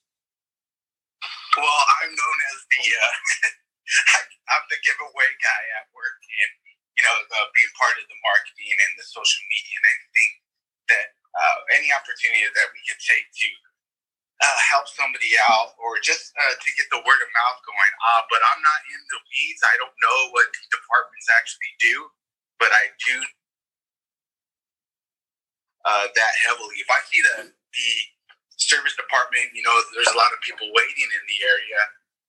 Well, 1.56 1.82
I'm 2.04 2.12
known 2.12 2.38
as 2.52 2.58
the 2.68 2.82
uh, 2.92 3.14
I'm 4.52 4.64
the 4.68 4.78
giveaway 4.84 5.30
guy 5.40 5.62
at 5.80 5.88
work, 5.96 6.20
and 6.20 6.52
you 7.00 7.02
know, 7.04 7.16
uh, 7.16 7.46
being 7.56 7.72
part 7.80 7.96
of 7.96 8.04
the 8.08 8.18
marketing 8.20 8.76
and 8.76 8.92
the 9.00 9.06
social 9.08 9.42
media 9.48 9.76
and 9.80 9.86
anything 9.88 10.32
that 10.92 11.06
uh, 11.32 11.58
any 11.80 11.88
opportunity 11.92 12.44
that 12.44 12.68
we 12.76 12.80
could 12.84 12.95
take 13.06 13.30
to 13.30 13.48
uh, 14.42 14.60
help 14.74 14.86
somebody 14.90 15.32
out 15.48 15.72
or 15.80 15.96
just 16.04 16.34
uh, 16.36 16.54
to 16.60 16.68
get 16.76 16.86
the 16.92 17.00
word 17.02 17.20
of 17.24 17.30
mouth 17.32 17.58
going. 17.64 17.92
Uh, 18.12 18.22
but 18.28 18.40
I'm 18.44 18.60
not 18.60 18.80
in 18.92 19.00
the 19.14 19.20
weeds. 19.32 19.62
I 19.64 19.74
don't 19.80 19.96
know 20.02 20.18
what 20.36 20.46
departments 20.68 21.28
actually 21.32 21.72
do, 21.80 21.96
but 22.60 22.70
I 22.74 22.92
do 23.08 23.16
uh, 25.86 26.06
that 26.12 26.34
heavily. 26.44 26.76
If 26.82 26.90
I 26.90 27.00
see 27.08 27.20
the, 27.24 27.48
the 27.50 27.88
service 28.58 28.96
department, 28.96 29.52
you 29.56 29.64
know, 29.64 29.74
there's 29.96 30.12
a 30.12 30.18
lot 30.20 30.32
of 30.34 30.40
people 30.44 30.68
waiting 30.74 31.08
in 31.08 31.24
the 31.26 31.40
area. 31.46 31.80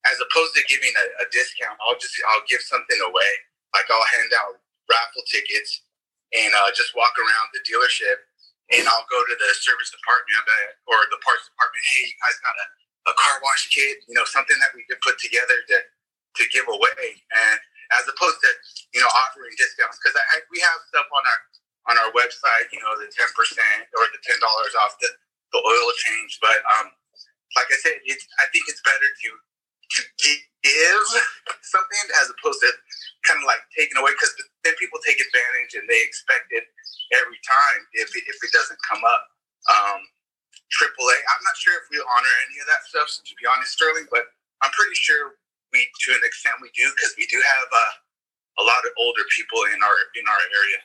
As 0.08 0.18
opposed 0.24 0.56
to 0.58 0.64
giving 0.72 0.92
a, 0.98 1.06
a 1.24 1.28
discount, 1.30 1.78
I'll 1.84 2.00
just 2.00 2.16
I'll 2.32 2.46
give 2.50 2.64
something 2.64 3.00
away 3.06 3.32
like 3.76 3.86
I'll 3.92 4.10
hand 4.18 4.32
out 4.34 4.58
raffle 4.90 5.24
tickets 5.30 5.84
and 6.34 6.52
uh, 6.56 6.72
just 6.74 6.96
walk 6.98 7.14
around 7.20 7.48
the 7.54 7.62
dealership 7.68 8.18
and 8.74 8.86
I'll 8.90 9.08
go 9.08 9.20
to 9.24 9.36
the 9.38 9.52
service 9.62 9.92
department 9.94 10.44
or 10.90 11.00
the 11.14 11.22
parts 11.24 11.48
department. 11.48 11.84
Hey, 11.96 12.12
you 12.12 12.18
guys 12.20 12.38
got 12.44 12.56
a, 12.58 12.68
a 13.12 13.16
car 13.16 13.38
wash 13.46 13.70
kit? 13.72 14.04
You 14.10 14.16
know, 14.18 14.26
something 14.28 14.58
that 14.60 14.74
we 14.76 14.84
could 14.90 15.00
put 15.06 15.20
together 15.22 15.58
to 15.74 15.78
to 15.84 16.44
give 16.54 16.68
away, 16.70 17.08
and 17.34 17.60
as 17.98 18.06
opposed 18.10 18.40
to 18.44 18.50
you 18.96 19.02
know 19.02 19.12
offering 19.14 19.54
discounts 19.56 20.00
because 20.02 20.16
we 20.52 20.60
have 20.64 20.80
stuff 20.92 21.08
on 21.12 21.24
our 21.24 21.40
on 21.94 21.96
our 22.04 22.12
website. 22.18 22.68
You 22.74 22.82
know, 22.84 22.98
the 23.00 23.08
ten 23.14 23.30
percent 23.38 23.88
or 23.96 24.04
the 24.12 24.22
ten 24.26 24.38
dollars 24.44 24.74
off 24.84 24.98
the, 25.00 25.10
the 25.56 25.62
oil 25.64 25.90
change. 26.10 26.40
But 26.44 26.60
um, 26.80 26.92
like 27.56 27.70
I 27.72 27.78
said, 27.82 28.00
it's, 28.06 28.26
I 28.42 28.48
think 28.52 28.68
it's 28.68 28.84
better 28.84 29.08
to 29.08 29.30
to 29.98 30.02
give 30.64 31.08
something 31.64 32.06
as 32.22 32.28
opposed 32.34 32.60
to 32.62 32.72
kind 33.28 33.44
of 33.44 33.46
like 33.46 33.62
taken 33.76 34.00
away 34.00 34.16
because 34.16 34.32
then 34.64 34.74
people 34.80 34.98
take 35.04 35.20
advantage 35.20 35.76
and 35.76 35.84
they 35.86 36.00
expect 36.02 36.50
it 36.56 36.64
every 37.14 37.40
time 37.44 37.80
if 38.00 38.16
it, 38.16 38.24
if 38.26 38.40
it 38.40 38.52
doesn't 38.56 38.80
come 38.88 39.04
up. 39.04 39.24
Um, 39.68 40.00
AAA, 40.72 41.16
I'm 41.16 41.44
not 41.44 41.56
sure 41.60 41.76
if 41.80 41.88
we 41.92 42.00
honor 42.00 42.34
any 42.48 42.60
of 42.60 42.68
that 42.68 42.84
stuff, 42.88 43.08
to 43.08 43.34
be 43.40 43.48
honest, 43.48 43.76
Sterling, 43.76 44.08
but 44.12 44.28
I'm 44.64 44.72
pretty 44.72 44.96
sure 44.96 45.40
we, 45.72 45.84
to 45.84 46.10
an 46.12 46.24
extent, 46.24 46.60
we 46.64 46.72
do 46.76 46.88
because 46.96 47.16
we 47.16 47.28
do 47.28 47.40
have 47.40 47.68
uh, 47.72 47.94
a 48.60 48.64
lot 48.64 48.84
of 48.84 48.92
older 49.00 49.24
people 49.36 49.60
in 49.72 49.80
our 49.84 49.98
in 50.16 50.26
our 50.28 50.44
area. 50.60 50.80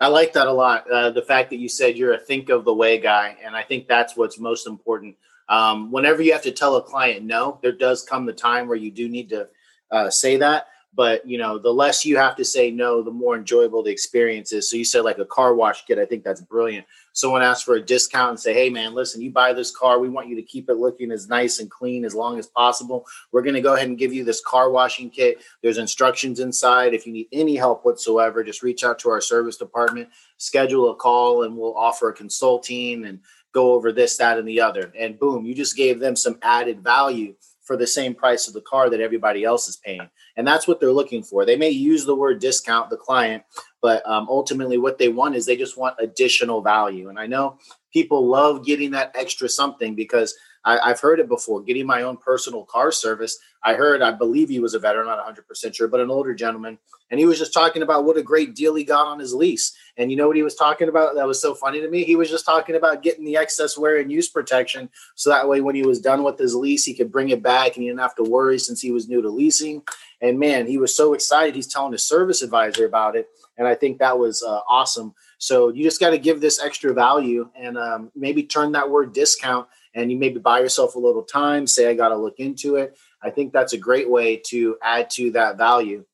I 0.00 0.08
like 0.08 0.32
that 0.34 0.46
a 0.46 0.52
lot. 0.52 0.88
Uh, 0.90 1.10
the 1.10 1.22
fact 1.22 1.50
that 1.50 1.56
you 1.56 1.68
said 1.68 1.96
you're 1.96 2.14
a 2.14 2.18
think 2.18 2.48
of 2.48 2.64
the 2.64 2.74
way 2.74 2.98
guy, 2.98 3.36
and 3.44 3.56
I 3.56 3.62
think 3.62 3.88
that's 3.88 4.16
what's 4.16 4.38
most 4.38 4.66
important. 4.66 5.16
Um, 5.48 5.90
whenever 5.90 6.22
you 6.22 6.32
have 6.32 6.42
to 6.42 6.52
tell 6.52 6.76
a 6.76 6.82
client 6.82 7.24
no, 7.24 7.58
there 7.62 7.72
does 7.72 8.02
come 8.02 8.24
the 8.24 8.32
time 8.32 8.68
where 8.68 8.78
you 8.78 8.90
do 8.90 9.08
need 9.08 9.28
to 9.30 9.48
uh, 9.94 10.10
say 10.10 10.36
that. 10.38 10.66
But 10.96 11.28
you 11.28 11.38
know, 11.38 11.58
the 11.58 11.72
less 11.72 12.04
you 12.04 12.16
have 12.18 12.36
to 12.36 12.44
say 12.44 12.70
no, 12.70 13.02
the 13.02 13.10
more 13.10 13.36
enjoyable 13.36 13.82
the 13.82 13.90
experience 13.90 14.52
is. 14.52 14.70
So 14.70 14.76
you 14.76 14.84
said 14.84 15.02
like 15.02 15.18
a 15.18 15.24
car 15.24 15.52
wash 15.54 15.84
kit. 15.84 15.98
I 15.98 16.06
think 16.06 16.22
that's 16.22 16.40
brilliant. 16.40 16.86
Someone 17.12 17.42
asks 17.42 17.64
for 17.64 17.74
a 17.74 17.82
discount 17.82 18.30
and 18.30 18.40
say, 18.40 18.54
"Hey, 18.54 18.70
man, 18.70 18.94
listen, 18.94 19.20
you 19.20 19.32
buy 19.32 19.52
this 19.52 19.72
car, 19.72 19.98
we 19.98 20.08
want 20.08 20.28
you 20.28 20.36
to 20.36 20.42
keep 20.42 20.70
it 20.70 20.76
looking 20.76 21.10
as 21.10 21.28
nice 21.28 21.58
and 21.58 21.68
clean 21.68 22.04
as 22.04 22.14
long 22.14 22.38
as 22.38 22.46
possible. 22.46 23.06
We're 23.32 23.42
going 23.42 23.54
to 23.54 23.60
go 23.60 23.74
ahead 23.74 23.88
and 23.88 23.98
give 23.98 24.12
you 24.12 24.22
this 24.22 24.40
car 24.40 24.70
washing 24.70 25.10
kit. 25.10 25.42
There's 25.62 25.78
instructions 25.78 26.38
inside. 26.38 26.94
If 26.94 27.08
you 27.08 27.12
need 27.12 27.28
any 27.32 27.56
help 27.56 27.84
whatsoever, 27.84 28.44
just 28.44 28.62
reach 28.62 28.84
out 28.84 29.00
to 29.00 29.10
our 29.10 29.20
service 29.20 29.56
department, 29.56 30.10
schedule 30.36 30.92
a 30.92 30.94
call, 30.94 31.42
and 31.42 31.56
we'll 31.56 31.76
offer 31.76 32.10
a 32.10 32.14
consulting 32.14 33.04
and 33.06 33.18
go 33.52 33.72
over 33.72 33.90
this, 33.90 34.16
that, 34.18 34.38
and 34.38 34.46
the 34.46 34.60
other. 34.60 34.92
And 34.96 35.18
boom, 35.18 35.44
you 35.44 35.54
just 35.56 35.76
gave 35.76 35.98
them 35.98 36.14
some 36.14 36.38
added 36.42 36.84
value 36.84 37.34
for 37.64 37.76
the 37.76 37.86
same 37.86 38.14
price 38.14 38.46
of 38.46 38.54
the 38.54 38.60
car 38.60 38.90
that 38.90 39.00
everybody 39.00 39.42
else 39.42 39.68
is 39.68 39.76
paying. 39.76 40.08
And 40.36 40.46
that's 40.46 40.68
what 40.68 40.80
they're 40.80 40.92
looking 40.92 41.22
for. 41.22 41.44
They 41.44 41.56
may 41.56 41.70
use 41.70 42.04
the 42.04 42.14
word 42.14 42.40
discount, 42.40 42.90
the 42.90 42.96
client, 42.96 43.42
but 43.80 44.06
um, 44.08 44.26
ultimately 44.28 44.78
what 44.78 44.98
they 44.98 45.08
want 45.08 45.34
is 45.34 45.46
they 45.46 45.56
just 45.56 45.78
want 45.78 45.96
additional 45.98 46.60
value. 46.60 47.08
And 47.08 47.18
I 47.18 47.26
know 47.26 47.58
people 47.92 48.26
love 48.26 48.64
getting 48.64 48.90
that 48.92 49.12
extra 49.14 49.48
something 49.48 49.94
because 49.94 50.34
I, 50.64 50.88
have 50.88 51.00
heard 51.00 51.20
it 51.20 51.28
before. 51.28 51.62
Getting 51.62 51.86
my 51.86 52.02
own 52.02 52.16
personal 52.16 52.64
car 52.64 52.90
service. 52.90 53.38
I 53.62 53.74
heard, 53.74 54.02
I 54.02 54.12
believe 54.12 54.48
he 54.48 54.60
was 54.60 54.74
a 54.74 54.78
veteran, 54.78 55.06
not 55.06 55.24
100% 55.24 55.74
sure, 55.74 55.88
but 55.88 56.00
an 56.00 56.10
older 56.10 56.34
gentleman. 56.34 56.78
And 57.10 57.20
he 57.20 57.26
was 57.26 57.38
just 57.38 57.52
talking 57.52 57.82
about 57.82 58.04
what 58.04 58.16
a 58.16 58.22
great 58.22 58.54
deal 58.54 58.74
he 58.74 58.82
got 58.82 59.06
on 59.06 59.18
his 59.18 59.34
lease. 59.34 59.76
And 59.96 60.10
you 60.10 60.16
know 60.16 60.26
what 60.26 60.36
he 60.36 60.42
was 60.42 60.54
talking 60.54 60.88
about? 60.88 61.14
That 61.14 61.26
was 61.26 61.40
so 61.40 61.54
funny 61.54 61.80
to 61.80 61.88
me. 61.88 62.02
He 62.02 62.16
was 62.16 62.30
just 62.30 62.46
talking 62.46 62.76
about 62.76 63.02
getting 63.02 63.24
the 63.24 63.36
excess 63.36 63.76
wear 63.76 63.98
and 63.98 64.10
use 64.10 64.28
protection. 64.28 64.88
So 65.14 65.30
that 65.30 65.48
way, 65.48 65.60
when 65.60 65.74
he 65.74 65.82
was 65.82 66.00
done 66.00 66.24
with 66.24 66.38
his 66.38 66.54
lease, 66.54 66.84
he 66.84 66.94
could 66.94 67.12
bring 67.12 67.28
it 67.28 67.42
back 67.42 67.76
and 67.76 67.82
he 67.82 67.88
didn't 67.88 68.00
have 68.00 68.16
to 68.16 68.24
worry 68.24 68.58
since 68.58 68.80
he 68.80 68.90
was 68.90 69.08
new 69.08 69.22
to 69.22 69.28
leasing. 69.28 69.82
And 70.20 70.38
man, 70.38 70.66
he 70.66 70.78
was 70.78 70.96
so 70.96 71.12
excited. 71.12 71.54
He's 71.54 71.66
telling 71.66 71.92
his 71.92 72.02
service 72.02 72.42
advisor 72.42 72.86
about 72.86 73.16
it. 73.16 73.28
And 73.58 73.68
I 73.68 73.74
think 73.74 73.98
that 73.98 74.18
was 74.18 74.42
uh, 74.42 74.60
awesome. 74.68 75.14
So 75.38 75.68
you 75.68 75.84
just 75.84 76.00
got 76.00 76.10
to 76.10 76.18
give 76.18 76.40
this 76.40 76.60
extra 76.60 76.94
value 76.94 77.48
and 77.54 77.76
um, 77.76 78.10
maybe 78.16 78.42
turn 78.42 78.72
that 78.72 78.90
word 78.90 79.12
discount 79.12 79.68
and 79.94 80.10
you 80.10 80.18
maybe 80.18 80.38
buy 80.38 80.60
yourself 80.60 80.94
a 80.94 80.98
little 80.98 81.22
time, 81.22 81.66
say, 81.66 81.88
I 81.88 81.94
got 81.94 82.08
to 82.08 82.16
look 82.16 82.40
into 82.40 82.76
it. 82.76 82.96
I 83.22 83.30
think 83.30 83.52
that's 83.52 83.72
a 83.72 83.78
great 83.78 84.10
way 84.10 84.36
to 84.48 84.76
add 84.82 85.10
to 85.10 85.30
that 85.32 85.56
value. 85.56 86.04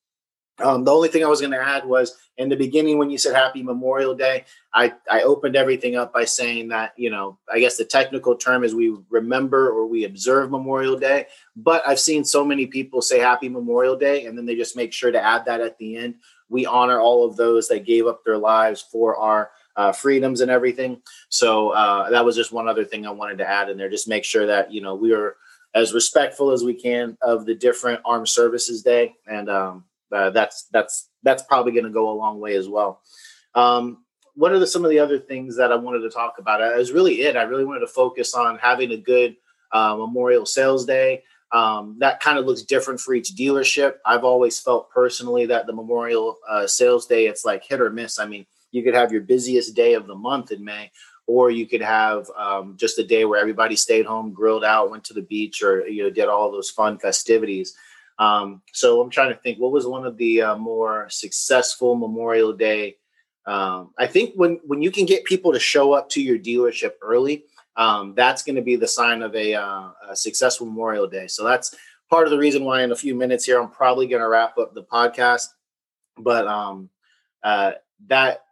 Um, 0.61 0.85
the 0.85 0.93
only 0.93 1.09
thing 1.09 1.25
I 1.25 1.29
was 1.29 1.41
going 1.41 1.53
to 1.53 1.63
add 1.63 1.87
was 1.87 2.17
in 2.37 2.49
the 2.49 2.57
beginning 2.57 2.99
when 2.99 3.11
you 3.11 3.19
said 3.19 3.35
Happy 3.35 3.63
Memorial 3.63 4.15
Day, 4.15 4.45
I, 4.75 4.93
I 5.11 5.23
opened 5.23 5.57
everything 5.57 5.97
up 5.97 6.13
by 6.13 6.25
saying 6.25 6.69
that, 6.69 6.93
you 6.97 7.11
know, 7.11 7.39
I 7.53 7.61
guess 7.61 7.77
the 7.77 7.85
technical 7.85 8.37
term 8.37 8.63
is 8.63 8.75
we 8.75 8.95
remember 9.09 9.71
or 9.71 9.87
we 9.87 10.05
observe 10.05 10.51
Memorial 10.51 10.99
Day. 10.99 11.27
But 11.57 11.83
I've 11.87 12.01
seen 12.01 12.25
so 12.25 12.45
many 12.45 12.67
people 12.67 13.01
say 13.01 13.19
Happy 13.19 13.49
Memorial 13.49 13.97
Day 13.97 14.27
and 14.27 14.37
then 14.37 14.45
they 14.45 14.55
just 14.55 14.77
make 14.77 14.93
sure 14.93 15.11
to 15.11 15.23
add 15.23 15.47
that 15.47 15.61
at 15.61 15.79
the 15.79 15.97
end. 15.97 16.17
We 16.49 16.67
honor 16.67 17.01
all 17.01 17.27
of 17.27 17.37
those 17.37 17.69
that 17.69 17.87
gave 17.87 18.07
up 18.07 18.23
their 18.25 18.39
lives 18.39 18.83
for 18.83 19.17
our 19.17 19.51
uh, 19.81 19.93
freedoms 19.93 20.43
and 20.43 20.51
everything. 20.51 21.01
So 21.31 21.71
uh, 21.71 22.11
that 22.11 22.23
was 22.23 22.37
just 22.37 22.53
one 22.53 22.69
other 22.69 22.85
thing 22.85 23.07
I 23.07 23.11
wanted 23.11 23.39
to 23.39 23.49
add 23.49 23.71
in 23.71 23.79
there. 23.79 23.89
Just 23.89 24.09
make 24.09 24.25
sure 24.25 24.47
that 24.47 24.71
you 24.71 24.83
know 24.83 24.95
we 24.95 25.15
are 25.15 25.37
as 25.75 25.95
respectful 25.95 26.51
as 26.51 26.63
we 26.63 26.75
can 26.75 27.17
of 27.23 27.47
the 27.47 27.55
different 27.55 28.03
armed 28.05 28.29
services 28.29 28.83
day, 28.83 29.15
and 29.27 29.49
um, 29.49 29.85
uh, 30.13 30.29
that's 30.31 30.65
that's 30.71 31.09
that's 31.23 31.45
probably 31.45 31.73
going 31.73 31.85
to 31.85 31.91
go 31.91 32.11
a 32.11 32.13
long 32.13 32.41
way 32.41 32.57
as 32.57 32.69
well. 32.69 33.01
Um, 33.55 34.05
what 34.35 34.53
are 34.53 34.59
the, 34.59 34.67
some 34.67 34.85
of 34.85 34.91
the 34.91 34.99
other 34.99 35.19
things 35.19 35.57
that 35.57 35.73
I 35.73 35.77
wanted 35.77 36.01
to 36.01 36.11
talk 36.11 36.35
about? 36.39 36.61
That 36.61 36.77
was 36.77 36.93
really 36.93 37.23
it. 37.23 37.37
I 37.37 37.43
really 37.43 37.65
wanted 37.65 37.81
to 37.81 37.87
focus 37.87 38.35
on 38.35 38.59
having 38.59 38.93
a 38.93 38.99
good 38.99 39.37
uh, 39.73 39.97
Memorial 39.97 40.45
Sales 40.45 40.85
Day. 40.85 41.23
Um, 41.53 41.97
that 42.01 42.21
kind 42.21 42.39
of 42.39 42.45
looks 42.45 42.63
different 42.63 43.01
for 43.01 43.15
each 43.15 43.35
dealership. 43.35 43.95
I've 44.05 44.25
always 44.25 44.61
felt 44.61 44.91
personally 44.91 45.47
that 45.47 45.67
the 45.67 45.73
Memorial 45.73 46.37
uh, 46.49 46.67
Sales 46.67 47.07
Day, 47.07 47.27
it's 47.27 47.47
like 47.47 47.65
hit 47.65 47.81
or 47.81 47.91
miss. 47.91 48.19
I 48.19 48.27
mean, 48.27 48.47
you 48.71 48.83
could 48.83 48.95
have 48.95 49.13
your 49.13 49.23
busiest 49.23 49.75
day 49.75 49.95
of 49.95 50.07
the 50.07 50.15
month 50.15 50.53
in 50.53 50.65
May, 50.65 50.91
or 51.27 51.51
you 51.51 51.67
could 51.67 51.83
have 51.83 52.29
um, 52.37 52.77
just 52.77 52.99
a 52.99 53.05
day 53.05 53.25
where 53.25 53.41
everybody 53.41 53.77
stayed 53.77 54.07
home, 54.07 54.33
grilled 54.33 54.65
out, 54.65 54.91
went 54.91 55.05
to 55.05 55.15
the 55.15 55.23
beach, 55.23 55.63
or 55.63 55.87
you 55.87 56.03
know 56.03 56.11
did 56.11 56.29
all 56.29 56.51
those 56.51 56.71
fun 56.71 56.99
festivities. 56.99 57.75
Um, 58.19 58.61
so 58.73 59.01
I'm 59.01 59.11
trying 59.11 59.31
to 59.31 59.41
think 59.41 59.59
what 59.59 59.73
was 59.73 59.87
one 59.87 60.05
of 60.05 60.17
the 60.17 60.43
uh, 60.43 60.57
more 60.57 61.07
successful 61.09 61.97
Memorial 61.97 62.53
Day. 62.53 62.97
Um, 63.47 63.93
I 63.99 64.07
think 64.07 64.35
when 64.35 64.61
when 64.65 64.83
you 64.83 64.91
can 64.91 65.07
get 65.07 65.25
people 65.25 65.53
to 65.53 65.61
show 65.61 65.93
up 65.93 66.09
to 66.11 66.23
your 66.23 66.39
dealership 66.39 66.93
early, 67.03 67.45
um, 67.77 68.15
that's 68.15 68.43
going 68.43 68.57
to 68.57 68.63
be 68.63 68.77
the 68.77 68.89
sign 68.89 69.23
of 69.23 69.35
a, 69.35 69.55
uh, 69.55 69.89
a 70.11 70.17
successful 70.17 70.67
Memorial 70.67 71.07
Day. 71.07 71.27
So 71.29 71.45
that's 71.45 71.75
part 72.11 72.27
of 72.27 72.31
the 72.31 72.39
reason 72.39 72.65
why 72.65 72.83
in 72.83 72.93
a 72.93 72.97
few 72.97 73.15
minutes 73.15 73.45
here 73.45 73.61
I'm 73.61 73.71
probably 73.71 74.07
going 74.07 74.21
to 74.21 74.29
wrap 74.29 74.59
up 74.59 74.75
the 74.75 74.83
podcast. 74.83 75.47
But 76.19 76.47
um, 76.47 76.91
uh, 77.43 77.73
that 78.09 78.45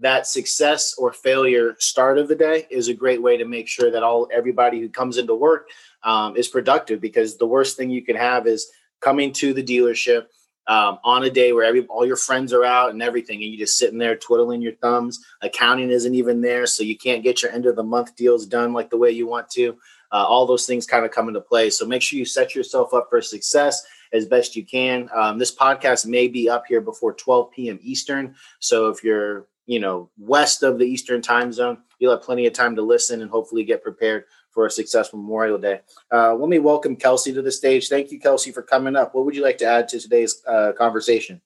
that 0.00 0.26
success 0.26 0.94
or 0.98 1.12
failure 1.12 1.76
start 1.78 2.18
of 2.18 2.28
the 2.28 2.34
day 2.34 2.66
is 2.70 2.88
a 2.88 2.94
great 2.94 3.22
way 3.22 3.36
to 3.36 3.44
make 3.44 3.68
sure 3.68 3.90
that 3.90 4.02
all 4.02 4.28
everybody 4.32 4.80
who 4.80 4.88
comes 4.88 5.18
into 5.18 5.34
work 5.34 5.68
um, 6.02 6.36
is 6.36 6.48
productive 6.48 7.00
because 7.00 7.36
the 7.36 7.46
worst 7.46 7.76
thing 7.76 7.90
you 7.90 8.02
can 8.02 8.16
have 8.16 8.46
is 8.46 8.68
coming 9.00 9.32
to 9.32 9.52
the 9.52 9.62
dealership 9.62 10.26
um, 10.66 10.98
on 11.04 11.24
a 11.24 11.30
day 11.30 11.52
where 11.52 11.64
every 11.64 11.84
all 11.86 12.06
your 12.06 12.16
friends 12.16 12.52
are 12.52 12.64
out 12.64 12.90
and 12.90 13.02
everything 13.02 13.42
and 13.42 13.52
you 13.52 13.58
just 13.58 13.76
sitting 13.76 13.98
there 13.98 14.16
twiddling 14.16 14.62
your 14.62 14.74
thumbs. 14.76 15.24
Accounting 15.42 15.90
isn't 15.90 16.14
even 16.14 16.40
there 16.40 16.66
so 16.66 16.82
you 16.82 16.96
can't 16.96 17.22
get 17.22 17.42
your 17.42 17.52
end 17.52 17.66
of 17.66 17.76
the 17.76 17.82
month 17.82 18.16
deals 18.16 18.46
done 18.46 18.72
like 18.72 18.90
the 18.90 18.96
way 18.96 19.10
you 19.10 19.26
want 19.26 19.50
to. 19.50 19.76
Uh, 20.10 20.24
all 20.24 20.46
those 20.46 20.66
things 20.66 20.86
kind 20.86 21.04
of 21.04 21.10
come 21.10 21.28
into 21.28 21.40
play. 21.40 21.70
So 21.70 21.86
make 21.86 22.00
sure 22.00 22.18
you 22.18 22.24
set 22.24 22.54
yourself 22.54 22.94
up 22.94 23.08
for 23.10 23.20
success 23.20 23.84
as 24.12 24.26
best 24.26 24.54
you 24.54 24.64
can. 24.64 25.10
Um, 25.14 25.38
this 25.38 25.54
podcast 25.54 26.06
may 26.06 26.28
be 26.28 26.48
up 26.48 26.64
here 26.66 26.80
before 26.80 27.14
12 27.14 27.50
p.m 27.50 27.78
eastern. 27.82 28.34
So 28.60 28.88
if 28.88 29.02
you're 29.02 29.46
you 29.66 29.80
know, 29.80 30.10
west 30.18 30.62
of 30.62 30.78
the 30.78 30.84
Eastern 30.84 31.22
time 31.22 31.52
zone. 31.52 31.78
You'll 31.98 32.12
have 32.12 32.22
plenty 32.22 32.46
of 32.46 32.52
time 32.52 32.76
to 32.76 32.82
listen 32.82 33.22
and 33.22 33.30
hopefully 33.30 33.64
get 33.64 33.82
prepared 33.82 34.24
for 34.50 34.66
a 34.66 34.70
successful 34.70 35.18
Memorial 35.18 35.58
Day. 35.58 35.80
Uh, 36.12 36.34
let 36.34 36.48
me 36.48 36.58
welcome 36.58 36.96
Kelsey 36.96 37.32
to 37.32 37.42
the 37.42 37.50
stage. 37.50 37.88
Thank 37.88 38.12
you, 38.12 38.20
Kelsey, 38.20 38.52
for 38.52 38.62
coming 38.62 38.94
up. 38.94 39.14
What 39.14 39.24
would 39.24 39.34
you 39.34 39.42
like 39.42 39.58
to 39.58 39.66
add 39.66 39.88
to 39.88 40.00
today's 40.00 40.42
uh, 40.46 40.72
conversation? 40.78 41.40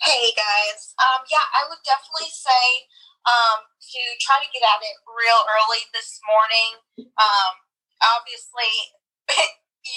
Hey, 0.00 0.32
guys. 0.36 0.94
Um, 1.00 1.24
yeah, 1.30 1.44
I 1.52 1.68
would 1.68 1.82
definitely 1.84 2.32
say 2.32 2.64
um, 3.28 3.64
to 3.64 4.00
try 4.20 4.40
to 4.40 4.48
get 4.52 4.64
at 4.64 4.80
it 4.80 4.96
real 5.04 5.40
early 5.48 5.84
this 5.92 6.20
morning. 6.24 6.70
Um, 7.20 7.52
obviously, 8.00 8.72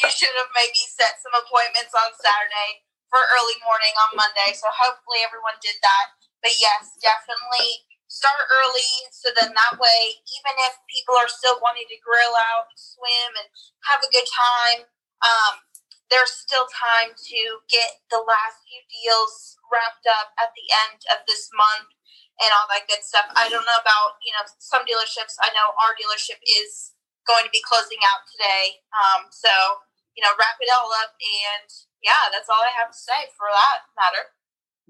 you 0.04 0.08
should 0.12 0.36
have 0.36 0.52
maybe 0.56 0.84
set 0.92 1.20
some 1.24 1.36
appointments 1.36 1.96
on 1.96 2.12
Saturday 2.20 2.88
for 3.08 3.24
early 3.40 3.56
morning 3.64 3.96
on 4.04 4.20
Monday. 4.20 4.52
So 4.56 4.68
hopefully 4.68 5.24
everyone 5.24 5.56
did 5.64 5.80
that. 5.80 6.17
But 6.42 6.56
yes, 6.62 6.96
definitely 7.02 7.88
start 8.08 8.48
early 8.50 8.92
so 9.12 9.30
then 9.36 9.52
that 9.52 9.76
way, 9.76 10.02
even 10.40 10.56
if 10.70 10.80
people 10.88 11.18
are 11.20 11.28
still 11.28 11.60
wanting 11.60 11.88
to 11.92 12.00
grill 12.00 12.36
out, 12.54 12.72
and 12.72 12.80
swim, 12.80 13.32
and 13.36 13.48
have 13.92 14.00
a 14.00 14.14
good 14.14 14.28
time, 14.30 14.88
um, 15.26 15.60
there's 16.08 16.32
still 16.32 16.70
time 16.72 17.12
to 17.12 17.40
get 17.68 18.00
the 18.08 18.24
last 18.24 18.64
few 18.64 18.80
deals 18.88 19.60
wrapped 19.68 20.08
up 20.08 20.32
at 20.40 20.56
the 20.56 20.68
end 20.88 21.04
of 21.12 21.28
this 21.28 21.52
month 21.52 21.92
and 22.40 22.54
all 22.56 22.70
that 22.72 22.88
good 22.88 23.04
stuff. 23.04 23.28
I 23.36 23.52
don't 23.52 23.68
know 23.68 23.82
about 23.82 24.22
you 24.24 24.32
know 24.32 24.46
some 24.62 24.88
dealerships. 24.88 25.36
I 25.44 25.52
know 25.52 25.76
our 25.76 25.98
dealership 26.00 26.40
is 26.46 26.96
going 27.28 27.44
to 27.44 27.52
be 27.52 27.66
closing 27.68 28.00
out 28.08 28.24
today. 28.32 28.80
Um, 28.96 29.28
so 29.34 29.52
you 30.16 30.24
know, 30.26 30.34
wrap 30.40 30.58
it 30.64 30.72
all 30.74 30.90
up, 31.04 31.14
and 31.20 31.68
yeah, 32.02 32.32
that's 32.32 32.50
all 32.50 32.64
I 32.64 32.74
have 32.74 32.90
to 32.90 32.98
say 32.98 33.30
for 33.36 33.52
that 33.52 33.86
matter. 34.00 34.34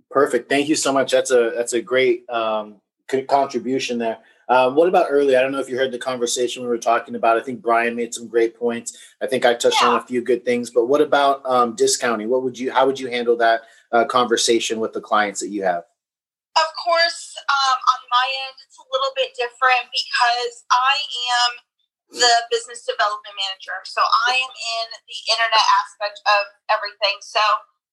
Perfect. 0.10 0.50
Thank 0.50 0.70
you 0.70 0.76
so 0.76 0.94
much. 0.94 1.12
That's 1.12 1.32
a 1.32 1.52
that's 1.56 1.74
a 1.74 1.82
great 1.82 2.30
um, 2.30 2.82
contribution 3.28 3.98
there. 3.98 4.20
Um, 4.50 4.76
what 4.76 4.88
about 4.88 5.08
early? 5.10 5.36
I 5.36 5.42
don't 5.42 5.52
know 5.52 5.60
if 5.60 5.70
you 5.70 5.76
heard 5.76 5.92
the 5.92 6.00
conversation 6.00 6.64
we 6.64 6.70
were 6.70 6.78
talking 6.78 7.16
about. 7.16 7.38
I 7.38 7.44
think 7.44 7.62
Brian 7.62 7.96
made 7.96 8.14
some 8.14 8.28
great 8.28 8.56
points. 8.56 8.98
I 9.22 9.28
think 9.28 9.46
I 9.46 9.54
touched 9.54 9.82
yeah. 9.82 9.90
on 9.90 9.96
a 9.96 10.06
few 10.06 10.22
good 10.22 10.46
things. 10.46 10.70
But 10.70 10.88
what 10.88 11.02
about 11.02 11.46
um, 11.46 11.76
discounting? 11.76 12.30
What 12.30 12.44
would 12.44 12.58
you? 12.58 12.72
How 12.72 12.86
would 12.86 13.00
you 13.00 13.10
handle 13.10 13.36
that 13.38 13.62
uh, 13.92 14.06
conversation 14.06 14.80
with 14.80 14.94
the 14.94 15.02
clients 15.02 15.42
that 15.42 15.50
you 15.50 15.64
have? 15.64 15.84
Of 16.56 16.70
course, 16.80 17.36
um, 17.38 17.78
on 17.78 18.00
my 18.10 18.28
end, 18.48 18.56
it's 18.66 18.80
a 18.80 18.88
little 18.90 19.14
bit 19.14 19.36
different 19.36 19.92
because 19.92 20.64
I 20.72 20.96
am 21.44 21.52
the 22.10 22.34
business 22.50 22.88
development 22.88 23.36
manager. 23.36 23.84
So 23.84 24.00
I 24.00 24.40
am 24.40 24.52
in 24.56 24.86
the 24.96 25.20
internet 25.28 25.66
aspect 25.84 26.24
of 26.24 26.48
everything. 26.72 27.20
So 27.20 27.44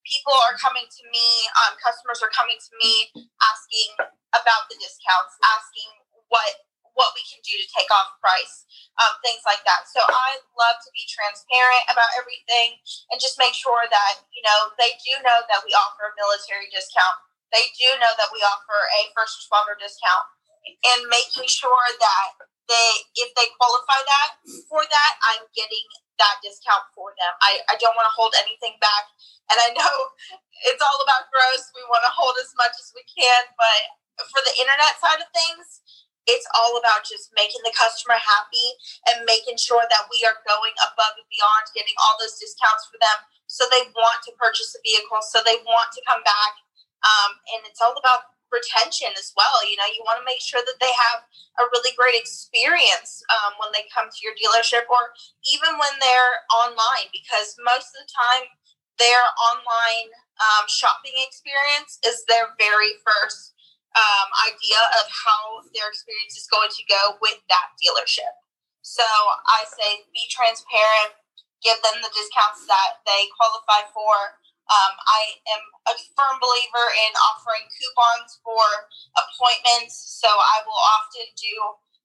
people 0.04 0.36
are 0.46 0.56
coming 0.60 0.84
to 0.86 1.02
me, 1.10 1.28
um, 1.64 1.76
customers 1.80 2.20
are 2.20 2.32
coming 2.32 2.56
to 2.60 2.72
me 2.80 3.08
asking 3.40 3.90
about 4.36 4.68
the 4.68 4.76
discounts, 4.78 5.34
asking 5.42 5.90
what 6.28 6.64
what 6.94 7.10
we 7.18 7.26
can 7.26 7.42
do 7.42 7.50
to 7.58 7.66
take 7.74 7.90
off 7.90 8.14
price, 8.22 8.70
um, 9.02 9.18
things 9.26 9.42
like 9.42 9.58
that. 9.66 9.90
So 9.90 9.98
I 9.98 10.38
love 10.54 10.78
to 10.78 10.90
be 10.94 11.02
transparent 11.10 11.82
about 11.90 12.06
everything 12.14 12.78
and 13.10 13.18
just 13.18 13.34
make 13.34 13.50
sure 13.50 13.82
that 13.90 14.12
you 14.30 14.42
know 14.46 14.70
they 14.78 14.94
do 15.02 15.12
know 15.26 15.42
that 15.50 15.66
we 15.66 15.74
offer 15.74 16.10
a 16.10 16.14
military 16.14 16.70
discount. 16.70 17.18
They 17.50 17.66
do 17.74 17.98
know 17.98 18.14
that 18.18 18.30
we 18.30 18.42
offer 18.46 18.78
a 18.94 19.10
first 19.14 19.42
responder 19.42 19.74
discount, 19.74 20.26
and 20.86 21.10
making 21.10 21.50
sure 21.50 21.86
that 21.98 22.38
they 22.68 22.90
if 23.18 23.34
they 23.34 23.48
qualify 23.58 24.00
that 24.00 24.30
for 24.70 24.82
that, 24.86 25.12
I'm 25.34 25.44
getting 25.52 25.84
that 26.18 26.40
discount 26.42 26.86
for 26.94 27.12
them. 27.16 27.32
I, 27.42 27.60
I 27.70 27.74
don't 27.78 27.96
want 27.98 28.06
to 28.06 28.16
hold 28.16 28.34
anything 28.38 28.78
back. 28.78 29.04
And 29.50 29.58
I 29.60 29.74
know 29.74 29.94
it's 30.70 30.82
all 30.82 31.00
about 31.02 31.30
gross. 31.30 31.70
We 31.74 31.84
want 31.90 32.06
to 32.06 32.12
hold 32.14 32.36
as 32.40 32.52
much 32.58 32.74
as 32.78 32.94
we 32.94 33.02
can. 33.06 33.50
But 33.58 33.80
for 34.30 34.40
the 34.46 34.54
internet 34.56 34.94
side 34.98 35.20
of 35.20 35.30
things, 35.34 35.82
it's 36.24 36.48
all 36.56 36.80
about 36.80 37.04
just 37.04 37.32
making 37.36 37.60
the 37.64 37.74
customer 37.76 38.16
happy 38.16 38.68
and 39.12 39.28
making 39.28 39.60
sure 39.60 39.84
that 39.92 40.08
we 40.08 40.24
are 40.24 40.40
going 40.48 40.72
above 40.80 41.14
and 41.20 41.28
beyond 41.28 41.64
getting 41.76 41.96
all 42.00 42.16
those 42.16 42.40
discounts 42.40 42.88
for 42.88 42.96
them 42.96 43.18
so 43.44 43.68
they 43.68 43.84
want 43.92 44.24
to 44.24 44.32
purchase 44.40 44.72
a 44.72 44.80
vehicle 44.80 45.20
so 45.20 45.44
they 45.44 45.60
want 45.68 45.92
to 45.92 46.00
come 46.08 46.24
back 46.24 46.56
um, 47.04 47.36
and 47.52 47.68
it's 47.68 47.84
all 47.84 47.92
about 48.00 48.33
retention 48.54 49.10
as 49.18 49.34
well 49.34 49.58
you 49.66 49.74
know 49.74 49.88
you 49.90 50.00
want 50.06 50.22
to 50.22 50.24
make 50.24 50.38
sure 50.38 50.62
that 50.62 50.78
they 50.78 50.94
have 50.94 51.26
a 51.58 51.66
really 51.74 51.90
great 51.98 52.14
experience 52.14 53.26
um, 53.34 53.58
when 53.58 53.74
they 53.74 53.82
come 53.90 54.06
to 54.06 54.22
your 54.22 54.34
dealership 54.38 54.86
or 54.86 55.10
even 55.50 55.74
when 55.76 55.94
they're 55.98 56.46
online 56.54 57.10
because 57.10 57.58
most 57.66 57.90
of 57.94 58.06
the 58.06 58.10
time 58.14 58.46
their 58.98 59.22
online 59.50 60.10
um, 60.38 60.64
shopping 60.70 61.14
experience 61.18 61.98
is 62.06 62.22
their 62.26 62.54
very 62.58 62.98
first 63.02 63.54
um, 63.94 64.28
idea 64.50 64.80
of 64.98 65.06
how 65.06 65.62
their 65.70 65.86
experience 65.90 66.34
is 66.34 66.50
going 66.50 66.70
to 66.70 66.82
go 66.90 67.18
with 67.22 67.38
that 67.46 67.74
dealership. 67.78 68.34
So 68.82 69.06
I 69.06 69.64
say 69.70 70.02
be 70.10 70.26
transparent, 70.28 71.14
give 71.62 71.78
them 71.86 72.02
the 72.02 72.10
discounts 72.12 72.66
that 72.66 73.02
they 73.06 73.30
qualify 73.38 73.86
for. 73.94 74.42
Um, 74.70 74.92
I 74.96 75.22
am 75.52 75.62
a 75.92 75.94
firm 76.16 76.40
believer 76.40 76.86
in 76.96 77.12
offering 77.20 77.64
coupons 77.68 78.40
for 78.40 78.64
appointments, 79.16 79.96
so 80.20 80.28
I 80.28 80.64
will 80.64 80.80
often 80.80 81.28
do, 81.36 81.54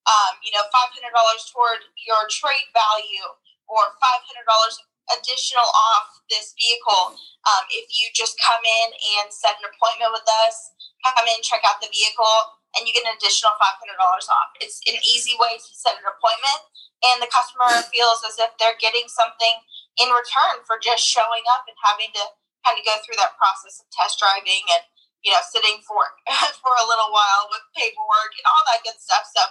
um, 0.08 0.34
you 0.44 0.52
know, 0.52 0.68
five 0.74 0.92
hundred 0.92 1.16
dollars 1.16 1.48
toward 1.50 1.80
your 2.04 2.28
trade 2.28 2.68
value 2.76 3.28
or 3.72 3.96
five 4.04 4.22
hundred 4.28 4.48
dollars 4.48 4.76
additional 5.10 5.66
off 5.66 6.22
this 6.30 6.54
vehicle 6.54 7.18
um, 7.50 7.64
if 7.74 7.90
you 7.90 8.06
just 8.14 8.38
come 8.38 8.62
in 8.62 8.88
and 9.18 9.34
set 9.34 9.58
an 9.58 9.66
appointment 9.66 10.14
with 10.14 10.28
us 10.46 10.70
come 11.04 11.28
in, 11.32 11.40
check 11.42 11.64
out 11.64 11.80
the 11.80 11.92
vehicle, 11.92 12.60
and 12.76 12.86
you 12.86 12.94
get 12.94 13.08
an 13.08 13.16
additional 13.16 13.56
$500 13.58 13.98
off. 14.30 14.50
It's 14.60 14.84
an 14.86 15.00
easy 15.02 15.34
way 15.40 15.58
to 15.58 15.72
set 15.74 15.98
an 15.98 16.06
appointment, 16.06 16.60
and 17.08 17.24
the 17.24 17.32
customer 17.32 17.72
feels 17.90 18.22
as 18.28 18.38
if 18.38 18.52
they're 18.60 18.78
getting 18.80 19.08
something 19.08 19.64
in 20.00 20.12
return 20.12 20.64
for 20.68 20.80
just 20.80 21.04
showing 21.04 21.44
up 21.52 21.68
and 21.68 21.76
having 21.84 22.12
to 22.16 22.24
kind 22.66 22.78
of 22.78 22.84
go 22.84 22.96
through 23.02 23.20
that 23.20 23.40
process 23.40 23.80
of 23.80 23.88
test 23.92 24.20
driving 24.20 24.64
and 24.76 24.84
you 25.24 25.32
know 25.32 25.44
sitting 25.52 25.80
for 25.84 26.02
for 26.64 26.74
a 26.76 26.90
little 26.90 27.12
while 27.12 27.50
with 27.52 27.64
paperwork 27.76 28.32
and 28.36 28.48
all 28.48 28.64
that 28.70 28.84
good 28.84 28.98
stuff. 29.00 29.28
So 29.32 29.44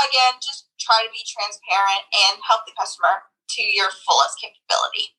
again, 0.00 0.38
just 0.40 0.70
try 0.80 1.02
to 1.02 1.10
be 1.10 1.24
transparent 1.26 2.04
and 2.28 2.40
help 2.44 2.64
the 2.64 2.76
customer 2.76 3.24
to 3.58 3.62
your 3.62 3.90
fullest 4.06 4.38
capability. 4.40 5.16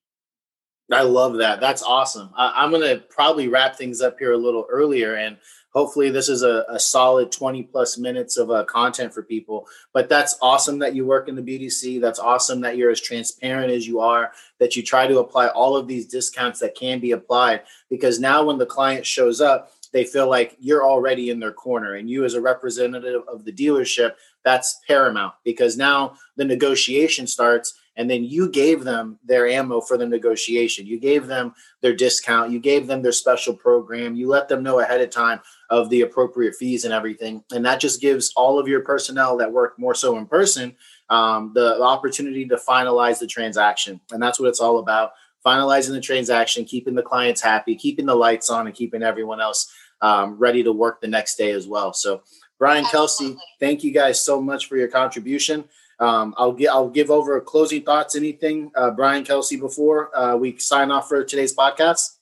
I 0.92 1.04
love 1.04 1.38
that. 1.38 1.60
That's 1.60 1.84
awesome. 1.84 2.32
I, 2.36 2.64
am 2.64 2.72
going 2.72 2.82
to 2.82 3.04
probably 3.10 3.48
wrap 3.48 3.76
things 3.76 4.02
up 4.02 4.18
here 4.18 4.34
a 4.34 4.38
little 4.38 4.66
earlier 4.72 5.16
and 5.16 5.38
hopefully 5.72 6.10
this 6.10 6.30
is 6.30 6.44
a, 6.44 6.66
a 6.70 6.80
solid 6.80 7.32
20 7.32 7.64
plus 7.64 7.98
minutes 7.98 8.38
of 8.38 8.52
uh, 8.52 8.64
content 8.66 9.14
for 9.14 9.24
people. 9.24 9.68
But 9.94 10.10
that's 10.10 10.38
awesome 10.42 10.80
that 10.80 10.96
you 10.96 11.06
work 11.06 11.28
in 11.28 11.36
the 11.36 11.42
bdc 11.42 12.02
that's 12.02 12.20
awesome 12.20 12.62
that 12.62 12.78
you're 12.78 12.92
as 12.92 13.02
transparent 13.02 13.72
as 13.72 13.88
you 13.88 14.00
are 14.00 14.32
that 14.60 14.76
you 14.76 14.84
try 14.84 15.08
to 15.08 15.20
apply 15.20 15.48
all 15.48 15.76
of 15.76 15.88
these 15.88 16.06
discounts 16.06 16.60
that 16.60 16.76
can 16.76 17.00
be 17.00 17.12
applied. 17.12 17.62
Because 17.90 18.20
now 18.20 18.44
when 18.44 18.58
the 18.58 18.66
client 18.66 19.06
shows 19.06 19.42
up 19.42 19.72
they 19.92 20.04
feel 20.04 20.30
like 20.30 20.56
you're 20.60 20.86
already 20.86 21.30
in 21.30 21.40
their 21.40 21.52
corner. 21.52 21.96
And 21.96 22.10
you 22.10 22.26
as 22.26 22.34
a 22.34 22.42
representative 22.42 23.24
of 23.28 23.46
the 23.46 23.52
dealership 23.52 24.14
that's 24.44 24.80
paramount. 24.88 25.34
Because 25.44 25.78
now 25.78 26.16
the 26.36 26.46
negotiation 26.46 27.28
starts 27.28 27.79
and 28.00 28.10
then 28.10 28.24
you 28.24 28.50
gave 28.50 28.86
them 28.86 29.20
their 29.26 29.46
ammo 29.46 29.82
for 29.82 29.98
the 29.98 30.08
negotiation. 30.08 30.88
You 30.88 30.98
gave 30.98 31.28
them 31.28 31.54
their 31.82 31.94
discount. 31.94 32.50
You 32.50 32.60
gave 32.60 32.88
them 32.88 33.02
their 33.02 33.12
special 33.12 33.54
program. 33.54 34.16
You 34.16 34.30
let 34.30 34.48
them 34.48 34.64
know 34.64 34.80
ahead 34.80 35.02
of 35.02 35.10
time 35.10 35.42
of 35.70 35.90
the 35.90 36.02
appropriate 36.02 36.56
fees 36.56 36.86
and 36.86 36.94
everything. 36.94 37.44
And 37.54 37.66
that 37.66 37.82
just 37.82 38.00
gives 38.00 38.32
all 38.38 38.58
of 38.58 38.70
your 38.70 38.80
personnel 38.86 39.36
that 39.38 39.52
work 39.52 39.78
more 39.78 39.94
so 39.94 40.18
in 40.18 40.28
person 40.28 40.78
um, 41.10 41.52
the 41.54 41.82
opportunity 41.82 42.48
to 42.48 42.56
finalize 42.56 43.20
the 43.20 43.28
transaction. 43.28 44.00
And 44.12 44.24
that's 44.24 44.40
what 44.40 44.48
it's 44.48 44.62
all 44.62 44.80
about 44.80 45.12
finalizing 45.46 45.92
the 45.92 46.02
transaction 46.02 46.66
keeping 46.66 46.96
the 46.96 47.02
clients 47.02 47.40
happy 47.40 47.74
keeping 47.74 48.06
the 48.06 48.14
lights 48.14 48.50
on 48.50 48.68
and 48.68 48.76
keeping 48.76 49.02
everyone 49.02 49.40
else 49.40 49.74
um, 50.02 50.38
ready 50.38 50.64
to 50.64 50.72
work 50.74 51.00
the 51.00 51.08
next 51.08 51.36
day 51.36 51.52
as 51.52 51.68
well. 51.68 51.94
So 51.94 52.24
brian 52.60 52.86
kelsey 52.86 53.36
thank 53.60 53.84
you 53.84 53.92
guys 53.92 54.24
so 54.24 54.40
much 54.42 54.68
for 54.68 54.78
your 54.78 54.88
contribution 54.88 55.64
um, 56.00 56.34
I'll 56.38 56.54
get 56.54 56.72
I'll 56.72 56.90
give 56.90 57.12
over 57.12 57.40
closing 57.42 57.84
thoughts. 57.84 58.16
Anything, 58.16 58.72
uh, 58.76 58.92
Brian 58.92 59.26
Kelsey, 59.26 59.60
before 59.60 60.16
uh, 60.16 60.36
we 60.38 60.58
sign 60.58 60.92
off 60.92 61.10
for 61.10 61.24
today's 61.26 61.54
podcast. 61.54 62.16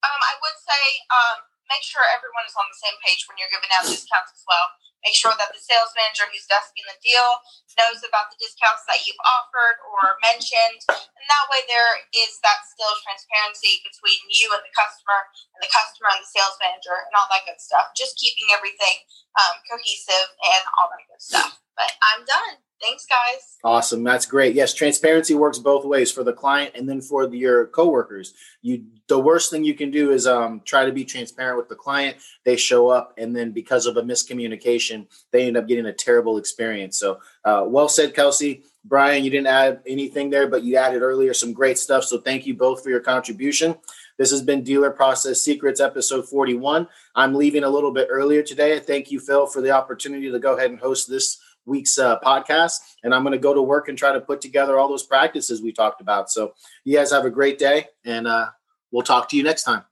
Um, 0.00 0.20
I 0.24 0.34
would 0.40 0.56
say 0.64 0.82
um, 1.12 1.44
make 1.68 1.84
sure 1.84 2.00
everyone 2.08 2.48
is 2.48 2.56
on 2.56 2.64
the 2.72 2.78
same 2.80 2.96
page 3.04 3.28
when 3.28 3.36
you're 3.36 3.52
giving 3.52 3.68
out 3.76 3.84
discounts 3.84 4.32
as 4.32 4.44
well. 4.48 4.64
Make 5.06 5.14
sure 5.14 5.34
that 5.38 5.54
the 5.54 5.62
sales 5.62 5.94
manager 5.94 6.26
who's 6.28 6.46
desking 6.50 6.86
the 6.86 6.98
deal 7.00 7.40
knows 7.78 8.02
about 8.02 8.28
the 8.34 8.40
discounts 8.42 8.82
that 8.90 9.06
you've 9.06 9.22
offered 9.22 9.78
or 9.86 10.18
mentioned. 10.20 10.82
And 10.90 11.26
that 11.30 11.48
way, 11.48 11.62
there 11.70 12.02
is 12.12 12.42
that 12.42 12.66
still 12.66 12.92
transparency 13.06 13.80
between 13.86 14.18
you 14.28 14.50
and 14.50 14.62
the 14.62 14.74
customer, 14.74 15.30
and 15.54 15.62
the 15.62 15.70
customer 15.70 16.10
and 16.10 16.22
the 16.22 16.30
sales 16.30 16.58
manager, 16.58 17.06
and 17.06 17.14
all 17.14 17.30
that 17.30 17.46
good 17.46 17.62
stuff. 17.62 17.94
Just 17.94 18.18
keeping 18.18 18.50
everything 18.50 19.06
um, 19.38 19.62
cohesive 19.70 20.34
and 20.42 20.64
all 20.74 20.90
that 20.90 21.06
good 21.06 21.22
stuff. 21.22 21.62
But 21.78 21.94
I'm 22.02 22.26
done. 22.26 22.67
Thanks, 22.80 23.06
guys. 23.06 23.56
Awesome. 23.64 24.04
That's 24.04 24.24
great. 24.24 24.54
Yes, 24.54 24.72
transparency 24.72 25.34
works 25.34 25.58
both 25.58 25.84
ways 25.84 26.12
for 26.12 26.22
the 26.22 26.32
client 26.32 26.72
and 26.76 26.88
then 26.88 27.00
for 27.00 27.26
the, 27.26 27.36
your 27.36 27.66
coworkers. 27.66 28.34
You 28.62 28.84
the 29.08 29.18
worst 29.18 29.50
thing 29.50 29.64
you 29.64 29.74
can 29.74 29.90
do 29.90 30.12
is 30.12 30.26
um, 30.26 30.60
try 30.64 30.84
to 30.84 30.92
be 30.92 31.04
transparent 31.04 31.56
with 31.56 31.68
the 31.68 31.74
client. 31.74 32.18
They 32.44 32.56
show 32.56 32.88
up, 32.88 33.14
and 33.18 33.34
then 33.34 33.50
because 33.50 33.86
of 33.86 33.96
a 33.96 34.02
miscommunication, 34.02 35.06
they 35.32 35.46
end 35.46 35.56
up 35.56 35.66
getting 35.66 35.86
a 35.86 35.92
terrible 35.92 36.36
experience. 36.36 36.98
So, 36.98 37.18
uh, 37.44 37.64
well 37.66 37.88
said, 37.88 38.14
Kelsey. 38.14 38.64
Brian, 38.84 39.22
you 39.24 39.30
didn't 39.30 39.48
add 39.48 39.82
anything 39.86 40.30
there, 40.30 40.46
but 40.46 40.62
you 40.62 40.76
added 40.76 41.02
earlier 41.02 41.34
some 41.34 41.52
great 41.52 41.78
stuff. 41.78 42.04
So, 42.04 42.18
thank 42.18 42.46
you 42.46 42.54
both 42.54 42.82
for 42.82 42.90
your 42.90 43.00
contribution. 43.00 43.74
This 44.18 44.30
has 44.30 44.42
been 44.42 44.62
Dealer 44.62 44.90
Process 44.90 45.40
Secrets, 45.42 45.80
episode 45.80 46.28
41. 46.28 46.86
I'm 47.14 47.34
leaving 47.34 47.64
a 47.64 47.68
little 47.68 47.92
bit 47.92 48.08
earlier 48.10 48.42
today. 48.42 48.78
Thank 48.78 49.10
you, 49.10 49.20
Phil, 49.20 49.46
for 49.46 49.60
the 49.60 49.70
opportunity 49.70 50.30
to 50.30 50.38
go 50.38 50.56
ahead 50.56 50.70
and 50.70 50.80
host 50.80 51.08
this 51.08 51.38
week's 51.68 51.98
uh, 51.98 52.18
podcast. 52.20 52.72
And 53.04 53.14
I'm 53.14 53.22
going 53.22 53.32
to 53.32 53.38
go 53.38 53.54
to 53.54 53.62
work 53.62 53.88
and 53.88 53.96
try 53.96 54.12
to 54.12 54.20
put 54.20 54.40
together 54.40 54.78
all 54.78 54.88
those 54.88 55.04
practices 55.04 55.62
we 55.62 55.72
talked 55.72 56.00
about. 56.00 56.30
So 56.30 56.54
you 56.84 56.96
guys 56.96 57.12
have 57.12 57.24
a 57.24 57.30
great 57.30 57.58
day, 57.58 57.86
and 58.04 58.26
uh, 58.26 58.48
we'll 58.90 59.04
talk 59.04 59.28
to 59.30 59.36
you 59.36 59.42
next 59.42 59.64
time. 59.64 59.84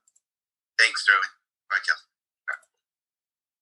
Thanks, 0.79 1.03
Sterling. 1.03 1.21
Bye, 1.71 1.77
Kel. 1.87 2.06